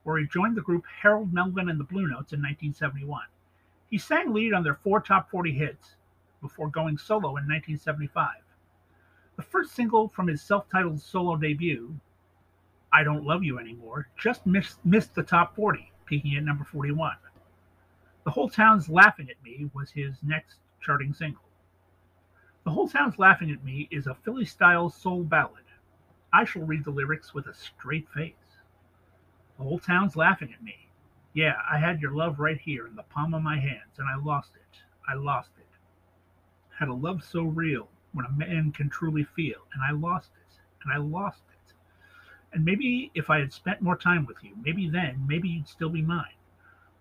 where 0.03 0.17
he 0.17 0.25
joined 0.27 0.55
the 0.55 0.61
group 0.61 0.85
Harold 1.01 1.33
Melvin 1.33 1.69
and 1.69 1.77
the 1.79 1.83
Blue 1.83 2.07
Notes 2.07 2.31
in 2.31 2.39
1971. 2.39 3.25
He 3.89 3.97
sang 3.97 4.33
lead 4.33 4.53
on 4.53 4.63
their 4.63 4.75
four 4.75 5.01
top 5.01 5.29
40 5.29 5.51
hits 5.51 5.95
before 6.41 6.69
going 6.69 6.97
solo 6.97 7.37
in 7.37 7.47
1975. 7.47 8.35
The 9.35 9.41
first 9.41 9.73
single 9.73 10.07
from 10.07 10.27
his 10.27 10.41
self 10.41 10.69
titled 10.69 11.01
solo 11.01 11.35
debut, 11.35 11.99
I 12.93 13.03
Don't 13.03 13.25
Love 13.25 13.43
You 13.43 13.59
Anymore, 13.59 14.07
just 14.17 14.45
missed, 14.45 14.83
missed 14.85 15.15
the 15.15 15.23
top 15.23 15.55
40, 15.55 15.91
peaking 16.05 16.37
at 16.37 16.43
number 16.43 16.63
41. 16.63 17.17
The 18.23 18.31
Whole 18.31 18.49
Town's 18.49 18.87
Laughing 18.87 19.29
at 19.29 19.43
Me 19.43 19.69
was 19.73 19.91
his 19.91 20.15
next 20.23 20.59
charting 20.81 21.13
single. 21.13 21.44
The 22.65 22.71
Whole 22.71 22.89
Town's 22.89 23.19
Laughing 23.19 23.51
at 23.51 23.63
Me 23.63 23.87
is 23.91 24.07
a 24.07 24.15
Philly 24.15 24.43
style 24.43 24.89
soul 24.89 25.23
ballad. 25.23 25.65
I 26.33 26.45
shall 26.45 26.63
read 26.63 26.83
the 26.83 26.89
lyrics 26.89 27.31
with 27.31 27.45
a 27.45 27.53
straight 27.53 28.09
face. 28.09 28.57
The 29.57 29.63
whole 29.63 29.77
town's 29.77 30.15
laughing 30.15 30.51
at 30.51 30.63
me. 30.63 30.89
Yeah, 31.35 31.57
I 31.71 31.77
had 31.77 32.01
your 32.01 32.15
love 32.15 32.39
right 32.39 32.59
here 32.59 32.87
in 32.87 32.95
the 32.95 33.03
palm 33.03 33.35
of 33.35 33.43
my 33.43 33.59
hands, 33.59 33.99
and 33.99 34.07
I 34.09 34.15
lost 34.15 34.55
it. 34.55 34.79
I 35.07 35.13
lost 35.13 35.51
it. 35.59 35.67
Had 36.71 36.87
a 36.87 36.93
love 36.93 37.23
so 37.23 37.43
real 37.43 37.87
when 38.13 38.25
a 38.25 38.31
man 38.31 38.71
can 38.71 38.89
truly 38.89 39.25
feel, 39.25 39.67
and 39.75 39.83
I 39.83 39.91
lost 39.91 40.31
it. 40.35 40.57
And 40.83 40.91
I 40.91 40.97
lost 40.97 41.43
it. 41.51 41.73
And 42.51 42.65
maybe 42.65 43.11
if 43.13 43.29
I 43.29 43.37
had 43.37 43.53
spent 43.53 43.83
more 43.83 43.95
time 43.95 44.25
with 44.25 44.43
you, 44.43 44.55
maybe 44.63 44.89
then, 44.89 45.23
maybe 45.27 45.49
you'd 45.49 45.67
still 45.67 45.89
be 45.89 46.01
mine. 46.01 46.33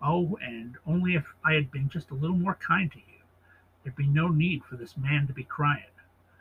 Oh, 0.03 0.39
and 0.43 0.77
only 0.87 1.15
if 1.15 1.25
I 1.43 1.55
had 1.55 1.71
been 1.71 1.89
just 1.89 2.11
a 2.11 2.15
little 2.15 2.37
more 2.37 2.57
kind 2.57 2.93
to 2.93 2.99
you, 2.99 3.14
there'd 3.85 3.95
be 3.95 4.07
no 4.07 4.29
need 4.29 4.65
for 4.65 4.77
this 4.77 4.97
man 4.97 5.27
to 5.27 5.33
be 5.35 5.45
crying. 5.45 5.85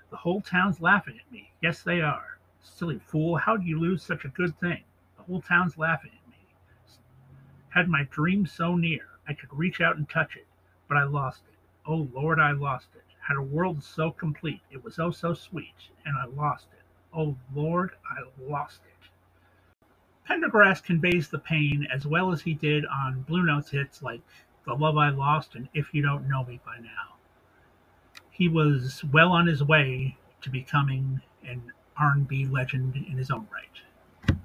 The 0.09 0.17
whole 0.17 0.41
town's 0.41 0.81
laughing 0.81 1.19
at 1.19 1.31
me. 1.31 1.51
Yes, 1.61 1.83
they 1.83 2.01
are. 2.01 2.37
Silly 2.61 2.99
fool, 2.99 3.35
how'd 3.35 3.63
you 3.63 3.77
lose 3.79 4.01
such 4.01 4.23
a 4.23 4.29
good 4.29 4.57
thing? 4.59 4.83
The 5.17 5.23
whole 5.23 5.41
town's 5.41 5.77
laughing 5.77 6.11
at 6.11 6.29
me. 6.29 6.37
Had 7.69 7.89
my 7.89 8.03
dream 8.03 8.45
so 8.45 8.75
near, 8.75 9.07
I 9.27 9.33
could 9.33 9.49
reach 9.51 9.81
out 9.81 9.97
and 9.97 10.07
touch 10.07 10.35
it, 10.35 10.47
but 10.87 10.95
I 10.95 11.03
lost 11.03 11.43
it. 11.49 11.57
Oh 11.85 12.07
Lord, 12.13 12.39
I 12.39 12.51
lost 12.51 12.89
it. 12.95 13.03
Had 13.19 13.37
a 13.37 13.41
world 13.41 13.83
so 13.83 14.11
complete, 14.11 14.61
it 14.71 14.83
was 14.83 14.99
oh 14.99 15.11
so 15.11 15.33
sweet, 15.33 15.89
and 16.05 16.17
I 16.17 16.25
lost 16.25 16.67
it. 16.73 16.83
Oh 17.13 17.35
Lord, 17.53 17.91
I 18.09 18.23
lost 18.41 18.81
it. 18.85 19.09
Pendergrass 20.29 20.81
conveys 20.81 21.27
the 21.27 21.39
pain 21.39 21.85
as 21.91 22.05
well 22.05 22.31
as 22.31 22.41
he 22.41 22.53
did 22.53 22.85
on 22.85 23.23
Blue 23.23 23.43
Notes 23.43 23.71
hits 23.71 24.01
like 24.01 24.21
The 24.65 24.73
Love 24.73 24.95
I 24.95 25.09
Lost 25.09 25.55
and 25.55 25.67
If 25.73 25.93
You 25.93 26.01
Don't 26.01 26.29
Know 26.29 26.45
Me 26.45 26.61
by 26.65 26.77
Now. 26.77 27.15
He 28.33 28.47
was 28.47 29.03
well 29.13 29.31
on 29.31 29.45
his 29.45 29.63
way 29.63 30.17
to 30.41 30.49
becoming 30.49 31.21
an 31.45 31.71
R&B 31.95 32.47
legend 32.47 32.95
in 32.95 33.15
his 33.15 33.29
own 33.29 33.47
right. 33.53 34.37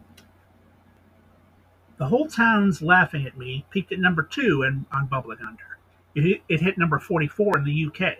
The 1.97 2.09
Whole 2.09 2.29
Town's 2.29 2.83
Laughing 2.83 3.27
at 3.27 3.39
Me 3.39 3.65
peaked 3.71 3.91
at 3.91 3.99
number 3.99 4.23
two 4.23 4.63
and 4.63 4.85
on 4.93 5.07
Bubbling 5.07 5.39
Under. 5.41 5.79
It 6.15 6.43
it 6.51 6.61
hit 6.61 6.77
number 6.77 6.99
44 6.99 7.59
in 7.59 7.65
the 7.65 7.87
UK. 7.87 8.19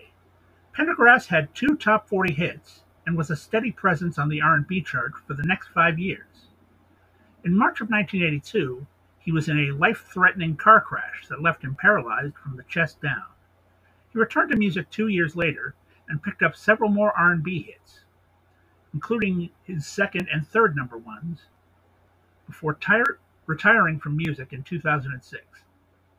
Pendergrass 0.73 1.27
had 1.27 1.55
two 1.55 1.77
top 1.77 2.09
40 2.09 2.33
hits 2.33 2.83
and 3.07 3.15
was 3.15 3.29
a 3.29 3.37
steady 3.37 3.71
presence 3.71 4.19
on 4.19 4.31
the 4.31 4.41
R&B 4.41 4.81
chart 4.81 5.13
for 5.27 5.35
the 5.35 5.43
next 5.43 5.69
five 5.69 5.99
years. 5.99 6.49
In 7.45 7.55
March 7.55 7.83
of 7.83 7.91
1982, 7.91 8.87
he 9.19 9.33
was 9.33 9.49
in 9.51 9.59
a 9.59 9.77
life-threatening 9.77 10.57
car 10.57 10.81
crash 10.81 11.27
that 11.29 11.43
left 11.43 11.63
him 11.63 11.75
paralyzed 11.75 12.37
from 12.39 12.57
the 12.57 12.63
chest 12.65 13.03
down. 13.03 13.27
He 14.19 14.21
returned 14.21 14.51
to 14.51 14.57
music 14.57 14.91
two 14.91 15.07
years 15.07 15.37
later 15.37 15.77
and 16.09 16.21
picked 16.21 16.43
up 16.43 16.57
several 16.57 16.91
more 16.91 17.17
R&B 17.17 17.63
hits, 17.63 18.01
including 18.93 19.51
his 19.63 19.87
second 19.87 20.27
and 20.33 20.45
third 20.45 20.75
number 20.75 20.99
ones, 20.99 21.43
before 22.45 22.75
tire- 22.75 23.21
retiring 23.47 24.01
from 24.01 24.17
music 24.17 24.53
in 24.53 24.65
2006. 24.65 25.45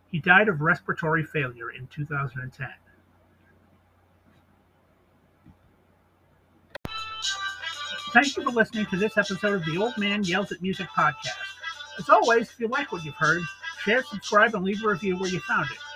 He 0.08 0.18
died 0.18 0.48
of 0.48 0.62
respiratory 0.62 1.26
failure 1.26 1.72
in 1.72 1.88
2010. 1.88 2.70
Thank 8.14 8.38
you 8.38 8.44
for 8.44 8.52
listening 8.52 8.86
to 8.86 8.96
this 8.96 9.18
episode 9.18 9.56
of 9.56 9.66
the 9.66 9.78
Old 9.78 9.98
Man 9.98 10.24
Yells 10.24 10.54
at 10.54 10.62
Music 10.62 10.88
podcast. 10.88 11.36
As 12.00 12.08
always, 12.08 12.50
if 12.50 12.62
you 12.62 12.70
like 12.70 12.94
what 12.94 13.04
you've 13.04 13.16
heard, 13.16 13.42
share, 13.84 14.04
subscribe, 14.04 14.56
and 14.56 14.64
leave 14.64 14.82
a 14.86 14.88
review 14.88 15.18
where 15.18 15.30
you 15.30 15.42
found 15.42 15.66
it. 15.70 15.89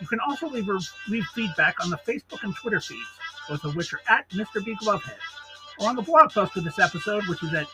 You 0.00 0.06
can 0.06 0.20
also 0.20 0.48
leave, 0.48 0.68
leave 1.08 1.24
feedback 1.34 1.84
on 1.84 1.90
the 1.90 1.98
Facebook 1.98 2.42
and 2.42 2.54
Twitter 2.54 2.80
feeds, 2.80 3.02
both 3.48 3.64
of 3.64 3.76
which 3.76 3.92
are 3.92 4.00
at 4.08 4.26
Mr. 4.30 4.64
B 4.64 4.74
Glovehead, 4.82 5.18
or 5.80 5.88
on 5.88 5.96
the 5.96 6.02
blog 6.02 6.32
post 6.32 6.52
for 6.52 6.60
this 6.60 6.78
episode, 6.78 7.26
which 7.26 7.42
is 7.42 7.52
at 7.52 7.66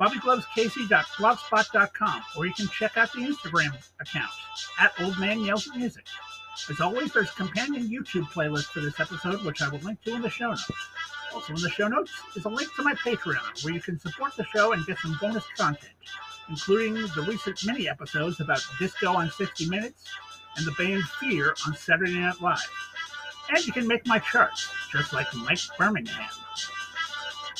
bobbyglovescasey.blogspot.com, 0.00 2.22
or 2.36 2.46
you 2.46 2.54
can 2.54 2.68
check 2.68 2.96
out 2.96 3.12
the 3.12 3.18
Instagram 3.20 3.74
account 4.00 4.30
at 4.78 4.92
Old 5.00 5.18
Man 5.18 5.40
Yells 5.40 5.68
Music. 5.76 6.06
As 6.70 6.80
always, 6.80 7.12
there's 7.12 7.30
a 7.30 7.34
companion 7.34 7.88
YouTube 7.88 8.30
playlist 8.30 8.66
for 8.66 8.78
this 8.80 9.00
episode, 9.00 9.44
which 9.44 9.60
I 9.62 9.68
will 9.68 9.80
link 9.80 10.00
to 10.02 10.14
in 10.14 10.22
the 10.22 10.30
show 10.30 10.50
notes. 10.50 10.70
Also, 11.34 11.54
in 11.54 11.62
the 11.62 11.70
show 11.70 11.88
notes 11.88 12.12
is 12.36 12.44
a 12.44 12.48
link 12.48 12.72
to 12.76 12.82
my 12.82 12.94
Patreon, 12.94 13.64
where 13.64 13.74
you 13.74 13.80
can 13.80 13.98
support 13.98 14.36
the 14.36 14.44
show 14.44 14.72
and 14.72 14.86
get 14.86 14.98
some 14.98 15.18
bonus 15.20 15.44
content, 15.56 15.92
including 16.48 16.94
the 16.94 17.24
recent 17.26 17.58
mini 17.64 17.88
episodes 17.88 18.38
about 18.40 18.60
disco 18.78 19.12
on 19.12 19.28
60 19.30 19.68
Minutes 19.68 20.04
and 20.56 20.66
the 20.66 20.72
band 20.72 21.02
Fear 21.20 21.54
on 21.66 21.74
Saturday 21.74 22.18
Night 22.18 22.40
Live. 22.40 22.58
And 23.50 23.66
you 23.66 23.72
can 23.72 23.86
make 23.86 24.06
my 24.06 24.18
charts, 24.18 24.68
just 24.90 25.12
like 25.12 25.26
Mike 25.34 25.58
Birmingham. 25.78 26.30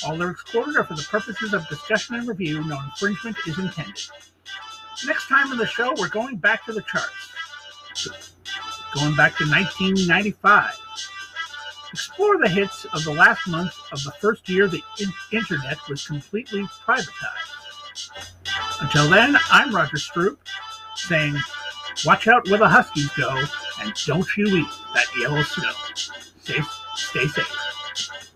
All 0.04 0.16
lyrics 0.16 0.42
quoted 0.42 0.76
are 0.76 0.84
for 0.84 0.94
the 0.94 1.02
purposes 1.02 1.54
of 1.54 1.68
discussion 1.68 2.16
and 2.16 2.26
review. 2.26 2.64
No 2.64 2.78
infringement 2.80 3.36
is 3.46 3.58
intended. 3.58 4.00
Next 5.06 5.28
time 5.28 5.52
in 5.52 5.58
the 5.58 5.66
show, 5.66 5.94
we're 5.98 6.08
going 6.08 6.36
back 6.36 6.64
to 6.66 6.72
the 6.72 6.82
charts. 6.82 8.22
Going 8.94 9.14
back 9.14 9.36
to 9.38 9.44
1995. 9.44 10.78
Explore 11.92 12.38
the 12.38 12.48
hits 12.48 12.86
of 12.86 13.04
the 13.04 13.12
last 13.12 13.46
month 13.46 13.74
of 13.92 14.02
the 14.02 14.12
first 14.12 14.48
year 14.48 14.66
the 14.66 14.82
in- 14.98 15.12
internet 15.30 15.76
was 15.88 16.06
completely 16.06 16.62
privatized. 16.86 17.52
Until 18.80 19.10
then, 19.10 19.36
I'm 19.50 19.74
Roger 19.74 19.98
Stroop 19.98 20.38
saying, 20.96 21.36
watch 22.04 22.28
out 22.28 22.48
where 22.48 22.58
the 22.58 22.68
Huskies 22.68 23.10
go 23.12 23.42
and 23.80 23.92
don't 24.06 24.36
you 24.36 24.46
eat 24.46 24.66
that 24.94 25.06
yellow 25.18 25.42
snow. 25.42 25.72
Stay, 25.94 26.60
stay 26.96 27.26
safe. 27.28 28.31